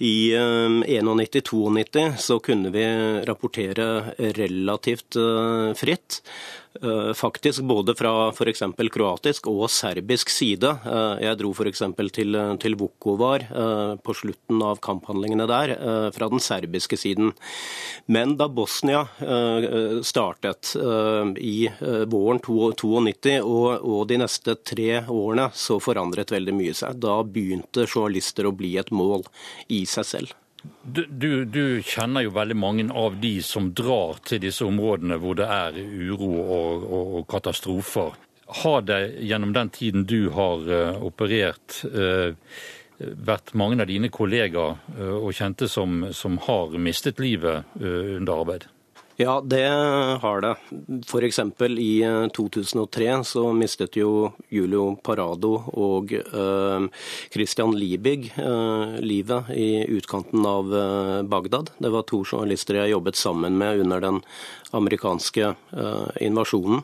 i 0.03 0.33
91-92 0.33 1.99
ehm, 2.01 2.17
så 2.17 2.39
kunne 2.43 2.71
vi 2.73 2.83
rapportere 3.27 4.15
relativt 4.17 5.15
eh, 5.15 5.69
fritt. 5.77 6.21
Eh, 6.81 7.13
faktisk 7.13 7.63
både 7.63 7.95
fra 7.95 8.29
f.eks. 8.29 8.63
kroatisk 8.93 9.47
og 9.51 9.69
serbisk 9.71 10.31
side. 10.33 10.71
Eh, 10.85 11.23
jeg 11.27 11.39
dro 11.39 11.51
f.eks. 11.53 11.83
til, 12.15 12.39
til 12.59 12.77
Vukovar 12.79 13.45
på 14.03 14.15
slutten 14.17 14.61
av 14.65 14.81
kamphandlingene 14.83 15.45
der, 15.49 15.73
fra 16.15 16.29
den 16.31 16.41
serbiske 16.41 16.97
siden. 16.99 17.31
Men 18.11 18.35
da 18.39 18.47
Bosnia 18.49 19.03
startet 20.05 20.73
i 21.39 21.67
våren 22.09 22.41
92 22.43 23.37
og, 23.41 23.69
og 23.83 24.05
de 24.09 24.19
neste 24.23 24.57
tre 24.65 25.03
årene, 25.07 25.49
så 25.53 25.79
forandret 25.83 26.33
veldig 26.33 26.55
mye 26.57 26.77
seg. 26.77 27.01
Da 27.03 27.19
begynte 27.23 27.87
journalister 27.87 28.49
å 28.49 28.55
bli 28.55 28.75
et 28.81 28.93
mål 28.93 29.27
i 29.73 29.83
seg 29.89 30.09
selv. 30.09 30.39
Du, 30.83 31.05
du, 31.09 31.45
du, 31.45 31.81
kjenner 31.83 32.25
jo 32.25 32.33
veldig 32.35 32.55
mange 32.55 32.85
av 32.95 33.15
de 33.19 33.37
som 33.43 33.71
drar 33.75 34.19
til 34.27 34.41
disse 34.43 34.63
områdene 34.67 35.17
hvor 35.19 35.35
det 35.39 35.47
er 35.47 35.79
uro 35.79 36.29
og, 36.43 36.83
og, 36.83 37.17
og 37.19 37.25
katastrofer. 37.31 38.13
Har 38.63 38.85
det 38.87 39.01
gjennom 39.23 39.53
den 39.55 39.71
tiden 39.73 40.05
du 40.07 40.29
har 40.35 40.63
uh, 40.67 41.03
operert, 41.03 41.79
uh, 41.87 42.35
vært 42.99 43.55
mange 43.59 43.79
av 43.81 43.89
dine 43.89 44.11
kollegaer 44.13 44.77
uh, 44.99 45.17
og 45.17 45.33
kjente 45.35 45.67
som, 45.71 46.09
som, 46.15 46.37
har 46.47 46.75
mistet 46.79 47.19
livet 47.23 47.63
under 47.79 48.43
arbeid? 48.43 48.67
Ja, 49.15 49.41
det 49.45 49.67
har 50.21 50.41
det. 50.41 50.55
F.eks. 51.05 51.39
i 51.77 52.03
2003 52.33 53.07
eh, 53.07 53.21
så 53.21 53.43
mistet 53.53 53.97
jo 53.99 54.31
Julio 54.49 54.95
Parado 55.05 55.51
og 55.69 56.15
eh, 56.17 56.87
Christian 57.33 57.75
Liebig 57.77 58.31
eh, 58.41 58.97
livet 59.05 59.51
i 59.53 59.85
utkanten 59.85 60.41
av 60.49 60.73
eh, 60.73 61.21
Bagdad. 61.29 61.69
Det 61.77 61.93
var 61.93 62.07
to 62.09 62.23
journalister 62.25 62.81
jeg 62.81 62.95
jobbet 62.95 63.19
sammen 63.19 63.57
med 63.61 63.85
under 63.85 64.01
den 64.01 64.19
amerikanske 64.73 65.53
invasjonen. 66.25 66.81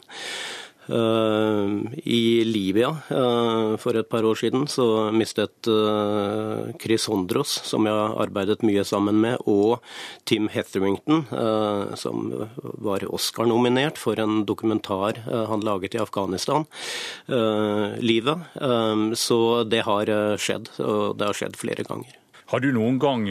Eh, 0.89 1.69
I 2.03 2.43
Libya 2.45 2.89
eh, 3.09 3.77
for 3.77 3.97
et 3.97 4.09
par 4.09 4.25
år 4.25 4.39
siden 4.41 4.65
så 4.67 5.11
mistet 5.13 5.69
eh, 5.69 6.71
Chris 6.81 7.05
Hondros, 7.11 7.51
som 7.69 7.85
jeg 7.85 7.93
har 7.93 8.15
arbeidet 8.23 8.63
mye 8.65 8.81
sammen 8.87 9.19
med, 9.21 9.37
og 9.45 9.83
Tim 10.29 10.47
Hetherington, 10.49 11.25
som 11.99 12.31
var 12.81 13.03
Oscar-nominert 13.09 13.99
for 14.01 14.19
en 14.21 14.43
dokumentar 14.47 15.19
han 15.25 15.63
laget 15.65 15.95
i 15.95 16.01
Afghanistan, 16.01 16.65
livet. 17.99 18.45
Så 19.19 19.39
det 19.69 19.81
har 19.87 20.11
skjedd, 20.41 20.69
og 20.83 21.17
det 21.19 21.29
har 21.29 21.39
skjedd 21.39 21.57
flere 21.59 21.85
ganger. 21.87 22.15
Har 22.53 22.63
du 22.63 22.71
noen 22.75 22.99
gang 23.01 23.27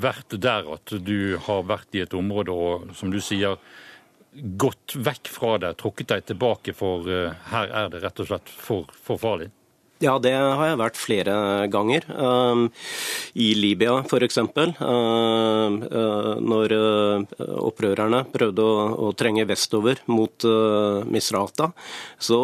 vært 0.00 0.36
der 0.40 0.68
at 0.76 0.94
du 1.04 1.36
har 1.46 1.66
vært 1.68 1.98
i 1.98 2.04
et 2.04 2.16
område 2.16 2.54
og, 2.54 2.90
som 2.98 3.12
du 3.12 3.20
sier, 3.24 3.58
gått 4.32 4.96
vekk 4.96 5.30
fra 5.30 5.56
det, 5.58 5.74
trukket 5.80 6.12
deg 6.12 6.28
tilbake, 6.32 6.74
for 6.76 7.08
her 7.52 7.72
er 7.82 7.90
det 7.92 8.04
rett 8.04 8.22
og 8.22 8.30
slett 8.30 8.52
for, 8.54 8.92
for 9.02 9.20
farlig? 9.20 9.50
Ja, 10.00 10.14
det 10.16 10.30
har 10.32 10.62
jeg 10.64 10.78
vært 10.80 10.96
flere 10.96 11.32
ganger. 11.68 12.06
Um, 12.16 12.62
I 13.36 13.50
Libya 13.52 13.98
f.eks. 14.00 14.38
Uh, 14.40 14.80
uh, 14.80 16.30
når 16.40 16.72
uh, 16.72 17.42
opprørerne 17.60 18.22
prøvde 18.32 18.64
å, 18.64 19.10
trenge 19.12 19.44
vestover 19.44 20.00
mot 20.08 20.48
uh, 20.48 21.04
Misrata, 21.04 21.68
så 22.16 22.40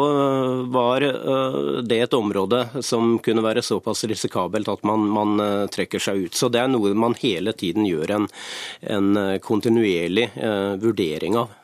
var 0.68 1.06
det 1.86 2.02
et 2.04 2.16
område 2.16 2.66
som 2.84 3.16
kunne 3.24 3.44
være 3.44 3.64
såpass 3.64 4.04
risikabelt 4.10 4.68
at 4.68 4.84
man, 4.84 5.08
man 5.08 5.40
trekker 5.72 6.02
seg 6.02 6.26
ut. 6.26 6.36
Så 6.36 6.52
det 6.52 6.60
er 6.60 6.68
noe 6.68 6.92
man 6.92 7.16
hele 7.22 7.56
tiden 7.56 7.88
gjør 7.88 8.18
en, 8.18 8.28
en 8.84 9.12
kontinuerlig 9.40 10.28
vurdering 10.82 11.40
av. 11.40 11.54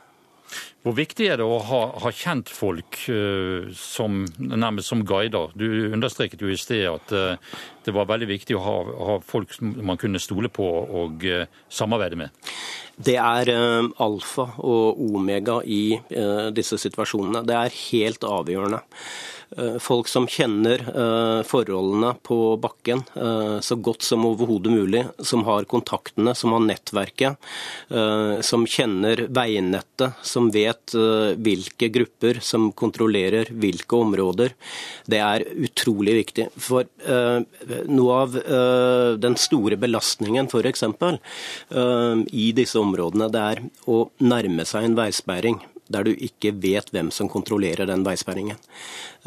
Hvor 0.82 0.96
viktig 0.98 1.28
er 1.30 1.38
det 1.38 1.46
å 1.46 1.60
ha, 1.62 1.80
ha 2.02 2.10
kjent 2.10 2.50
folk 2.50 2.96
uh, 3.06 3.68
som, 3.78 4.24
nærmest 4.38 4.90
som 4.90 5.04
guider? 5.06 5.52
Du 5.54 5.66
understreket 5.92 6.42
jo 6.42 6.50
i 6.50 6.58
sted 6.58 6.88
at 6.90 7.14
uh, 7.14 7.58
det 7.86 7.94
var 7.94 8.10
veldig 8.10 8.26
viktig 8.32 8.56
å 8.58 8.64
ha, 8.64 8.74
ha, 9.06 9.16
folk 9.22 9.54
man 9.62 10.00
kunne 10.00 10.22
stole 10.22 10.50
på 10.50 10.66
og 10.66 11.22
uh, 11.22 11.44
samarbeide 11.70 12.18
med. 12.24 12.42
Det 12.96 13.16
er 13.16 13.50
alfa 14.02 14.46
og 14.60 15.00
omega 15.02 15.60
i 15.64 15.98
disse 16.54 16.78
situasjonene. 16.80 17.44
Det 17.48 17.56
er 17.56 17.78
helt 17.90 18.26
avgjørende. 18.28 18.82
Eh, 19.56 19.76
folk 19.78 20.08
som 20.08 20.26
kjenner 20.30 20.80
eh, 20.80 21.40
forholdene 21.44 22.14
på 22.24 22.38
bakken 22.62 23.02
eh, 23.14 23.58
så 23.60 23.76
godt 23.76 24.04
som 24.06 24.24
overhodet 24.24 24.72
mulig, 24.72 25.02
som 25.20 25.44
har 25.44 25.66
kontaktene, 25.68 26.32
som 26.34 26.54
har 26.56 26.64
nettverket, 26.64 27.50
som 28.46 28.64
kjenner 28.68 29.26
veinettet, 29.32 30.16
som 30.24 30.48
vet 30.52 30.94
hvilke 31.42 31.88
grupper 31.92 32.38
som 32.44 32.70
kontrollerer 32.76 33.50
hvilke 33.50 33.98
områder. 33.98 34.54
Det 35.10 35.20
er 35.20 35.44
utrolig 35.66 36.14
viktig. 36.20 36.46
For 36.56 36.88
noe 37.90 38.18
av 38.24 38.36
den 39.22 39.36
store 39.40 39.78
belastningen 39.80 40.48
f.eks. 40.48 40.84
i 42.32 42.46
disse 42.56 42.81
områdene, 42.82 43.30
det 43.32 43.44
er 43.54 43.62
å 43.90 44.04
nærme 44.22 44.66
seg 44.68 44.88
en 44.88 44.98
veisperring 44.98 45.60
der 45.92 46.06
du 46.06 46.12
ikke 46.14 46.52
vet 46.62 46.90
hvem 46.94 47.10
som 47.14 47.30
kontrollerer 47.30 47.88
den 47.88 48.04
veisperringen. 48.06 48.58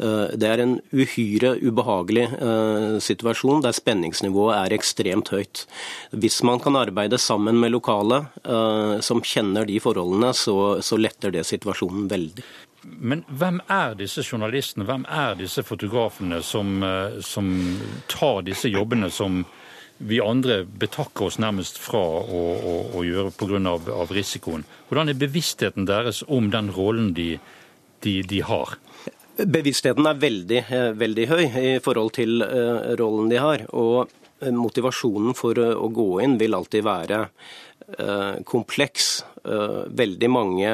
Eh, 0.00 0.34
det 0.38 0.48
er 0.48 0.62
en 0.62 0.76
uhyre 0.92 1.54
ubehagelig 1.62 2.26
eh, 2.34 2.96
situasjon 3.02 3.64
der 3.64 3.76
spenningsnivået 3.76 4.56
er 4.58 4.76
ekstremt 4.76 5.32
høyt. 5.34 5.64
Hvis 6.12 6.42
man 6.46 6.62
kan 6.62 6.78
arbeide 6.78 7.20
sammen 7.22 7.60
med 7.62 7.74
lokale 7.74 8.24
eh, 8.42 8.96
som 9.04 9.22
kjenner 9.24 9.68
de 9.68 9.78
forholdene, 9.82 10.32
så, 10.36 10.56
så 10.82 10.98
letter 11.00 11.34
det 11.34 11.46
situasjonen 11.48 12.08
veldig. 12.10 12.46
Men 12.86 13.24
hvem 13.26 13.58
er 13.72 13.96
disse 13.98 14.22
journalistene, 14.22 14.86
hvem 14.86 15.06
er 15.10 15.38
disse 15.40 15.64
fotografene 15.66 16.38
som, 16.44 16.84
som 17.24 17.48
tar 18.12 18.44
disse 18.46 18.70
jobbene 18.70 19.08
som 19.10 19.40
vi 19.98 20.20
andre 20.20 20.62
betakker 20.64 21.28
oss 21.28 21.38
nærmest 21.40 21.78
fra 21.80 22.00
å, 22.00 22.40
å, 22.56 22.74
å 22.98 23.04
gjøre 23.06 23.32
pga. 23.32 23.60
Av, 23.66 23.86
av 23.88 24.10
risikoen. 24.12 24.66
Hvordan 24.88 25.10
er 25.10 25.18
bevisstheten 25.18 25.86
deres 25.88 26.22
om 26.28 26.50
den 26.52 26.68
rollen 26.74 27.12
de, 27.16 27.36
de, 28.04 28.20
de 28.28 28.42
har? 28.44 28.76
Bevisstheten 29.36 30.08
er 30.08 30.20
veldig, 30.20 30.60
eh, 30.62 30.90
veldig, 30.96 31.26
høy 31.30 31.44
i 31.46 31.72
forhold 31.84 32.14
til 32.16 32.44
uh, 32.44 32.92
rollen 33.00 33.30
de 33.32 33.40
har. 33.40 33.64
Og 33.76 34.12
eh, 34.40 34.52
motivasjonen 34.52 35.36
for 35.36 35.58
å 35.60 35.88
gå 35.92 36.08
inn 36.24 36.36
vil 36.40 36.58
alltid 36.58 36.84
være 36.86 37.28
kompleks. 38.48 39.20
veldig 39.46 40.28
mange 40.32 40.70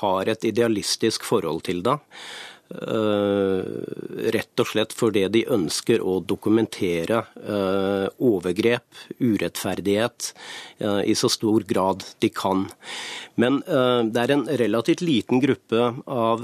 har 0.00 0.28
et 0.28 0.42
idealistisk 0.44 1.24
forhold 1.24 1.62
til 1.64 1.80
det. 1.86 1.94
Uh, 2.68 3.64
rett 4.28 4.60
og 4.60 4.66
slett 4.68 4.90
fordi 4.92 5.22
de 5.32 5.40
ønsker 5.48 6.02
å 6.04 6.18
dokumentere 6.20 7.22
uh, 7.40 8.04
overgrep, 8.20 8.84
urettferdighet, 9.24 10.26
uh, 10.84 11.00
i 11.00 11.14
så 11.16 11.30
stor 11.32 11.64
grad 11.64 12.04
de 12.20 12.28
kan. 12.28 12.66
Men 13.40 13.60
det 13.62 14.20
er 14.20 14.32
en 14.34 14.42
relativt 14.58 15.00
liten 15.06 15.38
gruppe 15.38 15.92
av 16.10 16.42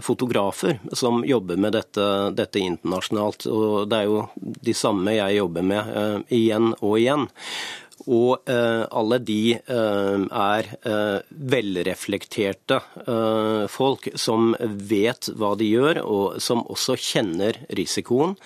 fotografer 0.00 0.78
som 0.96 1.18
jobber 1.28 1.60
med 1.60 1.74
dette, 1.76 2.06
dette, 2.32 2.62
internasjonalt. 2.64 3.44
Og 3.52 3.84
det 3.90 3.98
er 3.98 4.08
jo 4.08 4.22
de 4.64 4.72
samme 4.72 5.12
jeg 5.12 5.36
jobber 5.36 5.66
med 5.74 6.32
igjen 6.32 6.70
og 6.78 6.96
igjen. 7.02 7.28
Og 8.08 8.48
eh, 8.48 8.84
alle 8.96 9.18
de 9.20 9.52
eh, 9.52 10.22
er 10.40 10.68
eh, 10.88 11.18
velreflekterte 11.54 12.78
folk 13.70 14.08
som 14.18 14.54
vet 14.60 15.28
hva 15.36 15.52
de 15.58 15.66
gjør, 15.68 16.00
og 16.04 16.40
som 16.42 16.62
også 16.70 16.96
kjenner 17.00 17.58
risikoen. 17.76 18.36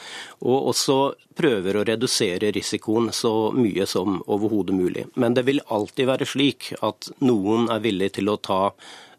Og 0.43 0.71
også 0.73 0.99
prøver 1.39 1.79
å 1.79 1.85
redusere 1.87 2.53
risikoen 2.55 3.11
så 3.15 3.53
mye 3.55 3.87
som 3.91 4.21
overhodet 4.27 4.77
mulig. 4.77 5.07
Men 5.15 5.37
det 5.37 5.47
vil 5.49 5.63
alltid 5.69 6.09
være 6.11 6.29
slik 6.29 6.73
at 6.83 7.11
noen 7.25 7.69
er 7.73 7.83
villig 7.85 8.15
til 8.19 8.33
å 8.33 8.39
ta 8.39 8.63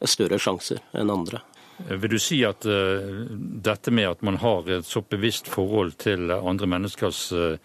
større 0.05 0.39
sjanser 0.41 0.81
enn 0.97 1.13
andre. 1.13 1.43
Vil 1.75 2.15
du 2.15 2.19
si 2.23 2.39
at 2.47 2.63
uh, 2.63 3.25
dette 3.35 3.91
med 3.91 4.07
at 4.07 4.21
man 4.23 4.39
har 4.39 4.69
et 4.71 4.87
så 4.87 5.01
bevisst 5.03 5.49
forhold 5.51 5.97
til 5.99 6.31
andre 6.31 6.69
menneskers 6.71 7.25
uh, 7.35 7.57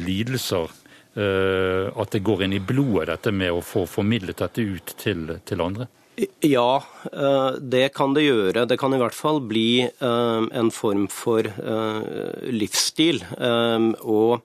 lidelser, 0.00 0.72
at 1.10 2.12
det 2.14 2.20
går 2.22 2.44
inn 2.46 2.52
i 2.54 2.60
blodet, 2.62 3.08
dette 3.10 3.32
med 3.34 3.50
å 3.50 3.64
få 3.66 3.82
formidlet 3.90 4.38
dette 4.44 4.62
ut 4.62 4.92
til, 5.00 5.24
til 5.44 5.64
andre? 5.64 5.88
Ja, 6.40 6.82
eh, 7.12 7.50
det 7.60 7.88
kan 7.94 8.14
det 8.14 8.26
gjøre. 8.26 8.66
Det 8.68 8.76
kan 8.80 8.92
i 8.94 8.98
hvert 9.00 9.16
fall 9.16 9.40
bli 9.48 9.82
eh, 9.86 10.42
en 10.60 10.70
form 10.74 11.06
for 11.12 11.46
livsstil. 12.50 13.22
Og 14.00 14.40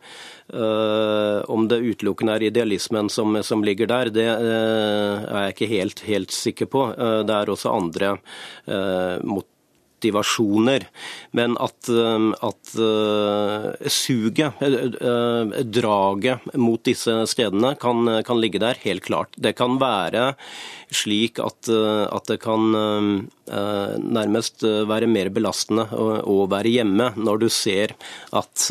om 0.45 1.63
det 1.65 1.80
utelukkende 1.82 2.36
er 2.38 2.43
idealismen 2.51 3.10
som, 3.10 3.34
som 3.43 3.63
ligger 3.65 3.89
der, 3.89 4.12
det 4.13 4.28
er 4.30 5.47
jeg 5.47 5.56
ikke 5.56 5.69
helt, 5.71 6.04
helt 6.06 6.36
sikker 6.36 6.69
på. 6.69 6.84
Det 7.25 7.34
er 7.34 7.49
også 7.49 7.73
andre 7.73 8.12
mot 9.25 9.47
motivasjoner. 9.95 10.86
Men 11.31 11.58
at, 11.58 11.89
at 11.89 12.75
uh, 12.79 13.88
suget, 13.88 14.53
uh, 15.01 15.63
draget 15.63 16.39
mot 16.55 16.84
disse 16.84 17.12
stedene, 17.27 17.75
kan, 17.75 18.23
kan, 18.23 18.39
ligge 18.41 18.60
der, 18.60 18.75
helt 18.84 19.03
klart. 19.03 19.36
Det 19.38 19.55
kan 19.55 19.79
være 19.79 20.36
slik 20.91 21.39
at, 21.39 21.67
at 21.67 22.27
det 22.29 22.38
kan 22.43 22.62
nærmest 24.05 24.63
være 24.63 25.10
mer 25.10 25.31
belastende 25.34 25.88
å, 25.91 26.45
være 26.47 26.71
hjemme 26.71 27.10
når 27.17 27.41
du 27.41 27.47
ser 27.49 27.95
at 28.31 28.69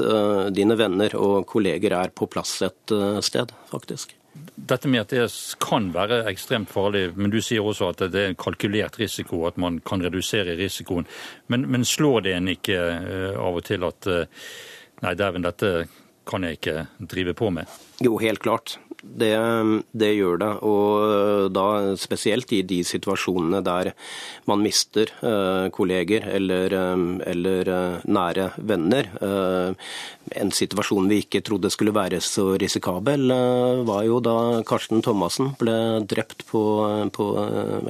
dine 0.54 0.78
venner 0.78 1.18
og 1.18 1.42
kolleger 1.50 1.98
er 1.98 2.14
på 2.14 2.30
plass 2.30 2.60
et 2.64 2.94
sted, 3.26 3.52
faktisk. 3.72 4.14
Dette 4.64 4.88
med 4.88 5.04
at 5.04 5.12
det 5.12 5.26
kan 5.60 5.90
være 5.92 6.22
ekstremt 6.30 6.70
farlig, 6.72 7.10
men 7.18 7.32
du 7.32 7.40
sier 7.44 7.64
også 7.64 7.90
at 7.92 8.04
det 8.12 8.22
er 8.22 8.32
en 8.32 8.38
kalkulert 8.40 8.96
risiko, 9.00 9.42
at 9.48 9.58
man 9.60 9.80
kan 9.84 10.02
redusere 10.04 10.56
risikoen. 10.56 11.08
Men, 11.52 11.66
men 11.70 11.84
slår 11.84 12.24
det 12.24 12.36
en 12.38 12.48
ikke 12.54 12.78
uh, 12.78 13.34
av 13.44 13.60
og 13.60 13.66
til 13.68 13.84
at 13.84 14.08
uh, 14.08 14.48
nei, 15.04 15.14
dæven, 15.20 15.44
dette 15.44 15.74
kan 16.24 16.46
jeg 16.46 16.58
ikke 16.58 16.86
drive 17.12 17.34
på 17.36 17.50
med? 17.52 17.68
Jo, 18.04 18.16
helt 18.22 18.40
klart. 18.40 18.78
Det, 19.04 19.34
det, 19.92 20.10
gjør 20.16 20.38
det. 20.40 20.50
Og 20.66 21.52
da 21.54 21.66
spesielt 22.00 22.50
i 22.56 22.62
de 22.66 22.80
situasjonene 22.86 23.60
der 23.64 23.92
man 24.48 24.62
mister 24.64 25.10
eh, 25.20 25.68
kolleger 25.74 26.26
eller, 26.34 26.72
eh, 26.72 27.04
eller 27.30 27.70
eh, 27.74 28.06
nære 28.08 28.48
venner. 28.56 29.10
Eh, 29.20 29.90
en 30.40 30.50
situasjon 30.54 31.08
vi 31.10 31.20
ikke 31.24 31.44
trodde 31.44 31.70
skulle 31.72 31.94
være 31.94 32.22
så 32.24 32.54
risikabel, 32.60 33.28
eh, 33.34 33.84
var 33.86 34.02
jo 34.08 34.22
da 34.24 34.36
Karsten 34.66 35.04
Thomassen 35.04 35.52
ble 35.60 35.76
drept 36.10 36.46
på, 36.48 36.64
på, 37.14 37.28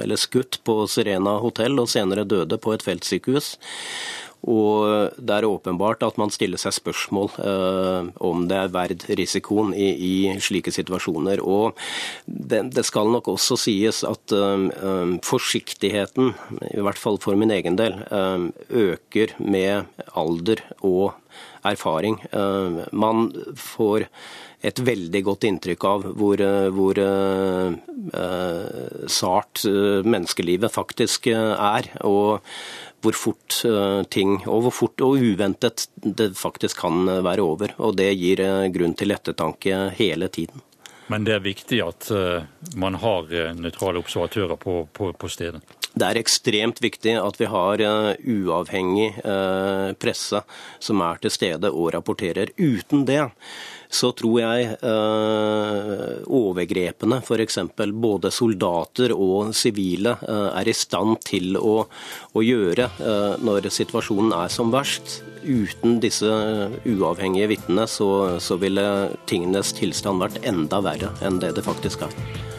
eller 0.03 0.19
skutt 0.19 0.59
på 0.67 0.81
Serena 0.91 1.39
hotell 1.43 1.79
og 1.81 1.89
senere 1.91 2.27
døde 2.27 2.59
på 2.61 2.75
et 2.75 2.85
feltsykehus. 2.85 3.55
Og 4.45 5.15
det 5.17 5.35
er 5.35 5.47
åpenbart 5.47 6.03
at 6.05 6.19
man 6.21 6.33
stiller 6.33 6.61
seg 6.61 6.75
spørsmål 6.77 7.31
eh, 7.41 8.09
om 8.25 8.45
det 8.49 8.59
er 8.59 8.73
verd 8.73 9.05
risikoen 9.17 9.73
i, 9.73 9.89
i 9.95 10.15
slike 10.43 10.73
situasjoner. 10.75 11.41
Og 11.41 11.73
det, 12.25 12.61
det, 12.75 12.85
skal 12.85 13.09
nok 13.13 13.31
også 13.33 13.57
sies 13.65 14.03
at 14.05 14.35
eh, 14.35 15.17
forsiktigheten, 15.25 16.33
i 16.71 16.85
hvert 16.85 17.01
fall 17.01 17.17
for 17.23 17.37
min 17.39 17.53
egen 17.55 17.79
del, 17.79 17.97
eh, 18.05 18.49
øker 18.85 19.37
med 19.41 19.89
alder 20.13 20.61
og 20.85 21.15
erfaring. 21.65 22.19
Eh, 22.31 22.83
man 22.93 23.31
får 23.57 24.09
et 24.65 24.79
veldig 24.81 25.21
godt 25.27 25.45
inntrykk 25.45 25.85
av 25.85 26.05
hvor, 26.17 26.41
eh, 26.41 26.69
hvor 26.73 26.97
uh, 26.97 27.75
sart 29.11 29.61
menneskelivet 30.05 30.73
faktisk 30.73 31.27
er. 31.33 31.89
Og 32.07 32.41
hvor 33.05 33.17
fort 33.17 33.59
uh, 33.69 34.01
ting, 34.11 34.39
og 34.49 34.65
hvor 34.65 34.73
fort 34.73 35.03
og 35.05 35.21
uventet 35.21 35.87
det 35.95 36.31
faktisk 36.39 36.81
kan 36.83 37.05
være 37.25 37.45
over. 37.45 37.75
Og 37.77 37.95
det 37.99 38.09
gir 38.17 38.41
uh, 38.43 38.65
grunn 38.73 38.97
til 38.97 39.15
ettertanke 39.15 39.85
hele 39.99 40.29
tiden. 40.33 40.63
Men 41.07 41.25
det 41.27 41.35
er 41.35 41.43
viktig 41.45 41.77
at 41.85 42.07
man 42.81 42.95
har 42.97 43.27
nøytrale 43.53 44.01
observatører 44.01 44.57
på, 44.57 44.87
på, 44.89 45.11
på 45.13 45.29
stedet? 45.29 45.61
Det 45.95 46.07
er 46.09 46.19
ekstremt 46.19 46.81
viktig 46.83 47.13
at 47.21 47.37
vi 47.39 47.47
har 47.47 47.81
uavhengig 48.19 49.13
presse 50.01 50.41
som 50.83 51.03
er 51.05 51.21
til 51.23 51.31
stede 51.31 51.71
og 51.71 51.93
rapporterer. 51.95 52.51
Uten 52.59 53.05
det 53.07 53.21
så 53.95 54.11
tror 54.17 54.39
jeg 54.41 54.71
eh, 54.75 56.23
overgrepene, 56.25 57.21
f.eks. 57.23 57.59
både 57.93 58.31
soldater 58.33 59.13
og 59.15 59.53
sivile, 59.55 60.17
eh, 60.25 60.49
er 60.59 60.69
i 60.69 60.75
stand 60.75 61.21
til 61.25 61.59
å, 61.59 61.77
å 62.33 62.43
gjøre 62.43 62.89
eh, 62.89 63.37
når 63.45 63.69
situasjonen 63.73 64.35
er 64.41 64.51
som 64.53 64.73
verst. 64.73 65.21
Uten 65.45 65.99
disse 66.01 66.31
uavhengige 66.89 67.51
vitnene 67.53 67.85
så, 67.89 68.09
så 68.41 68.57
ville 68.61 68.85
tingenes 69.29 69.75
tilstand 69.77 70.23
vært 70.23 70.41
enda 70.47 70.81
verre 70.81 71.13
enn 71.25 71.39
det 71.43 71.53
det 71.59 71.65
faktisk 71.67 72.07
er. 72.07 72.54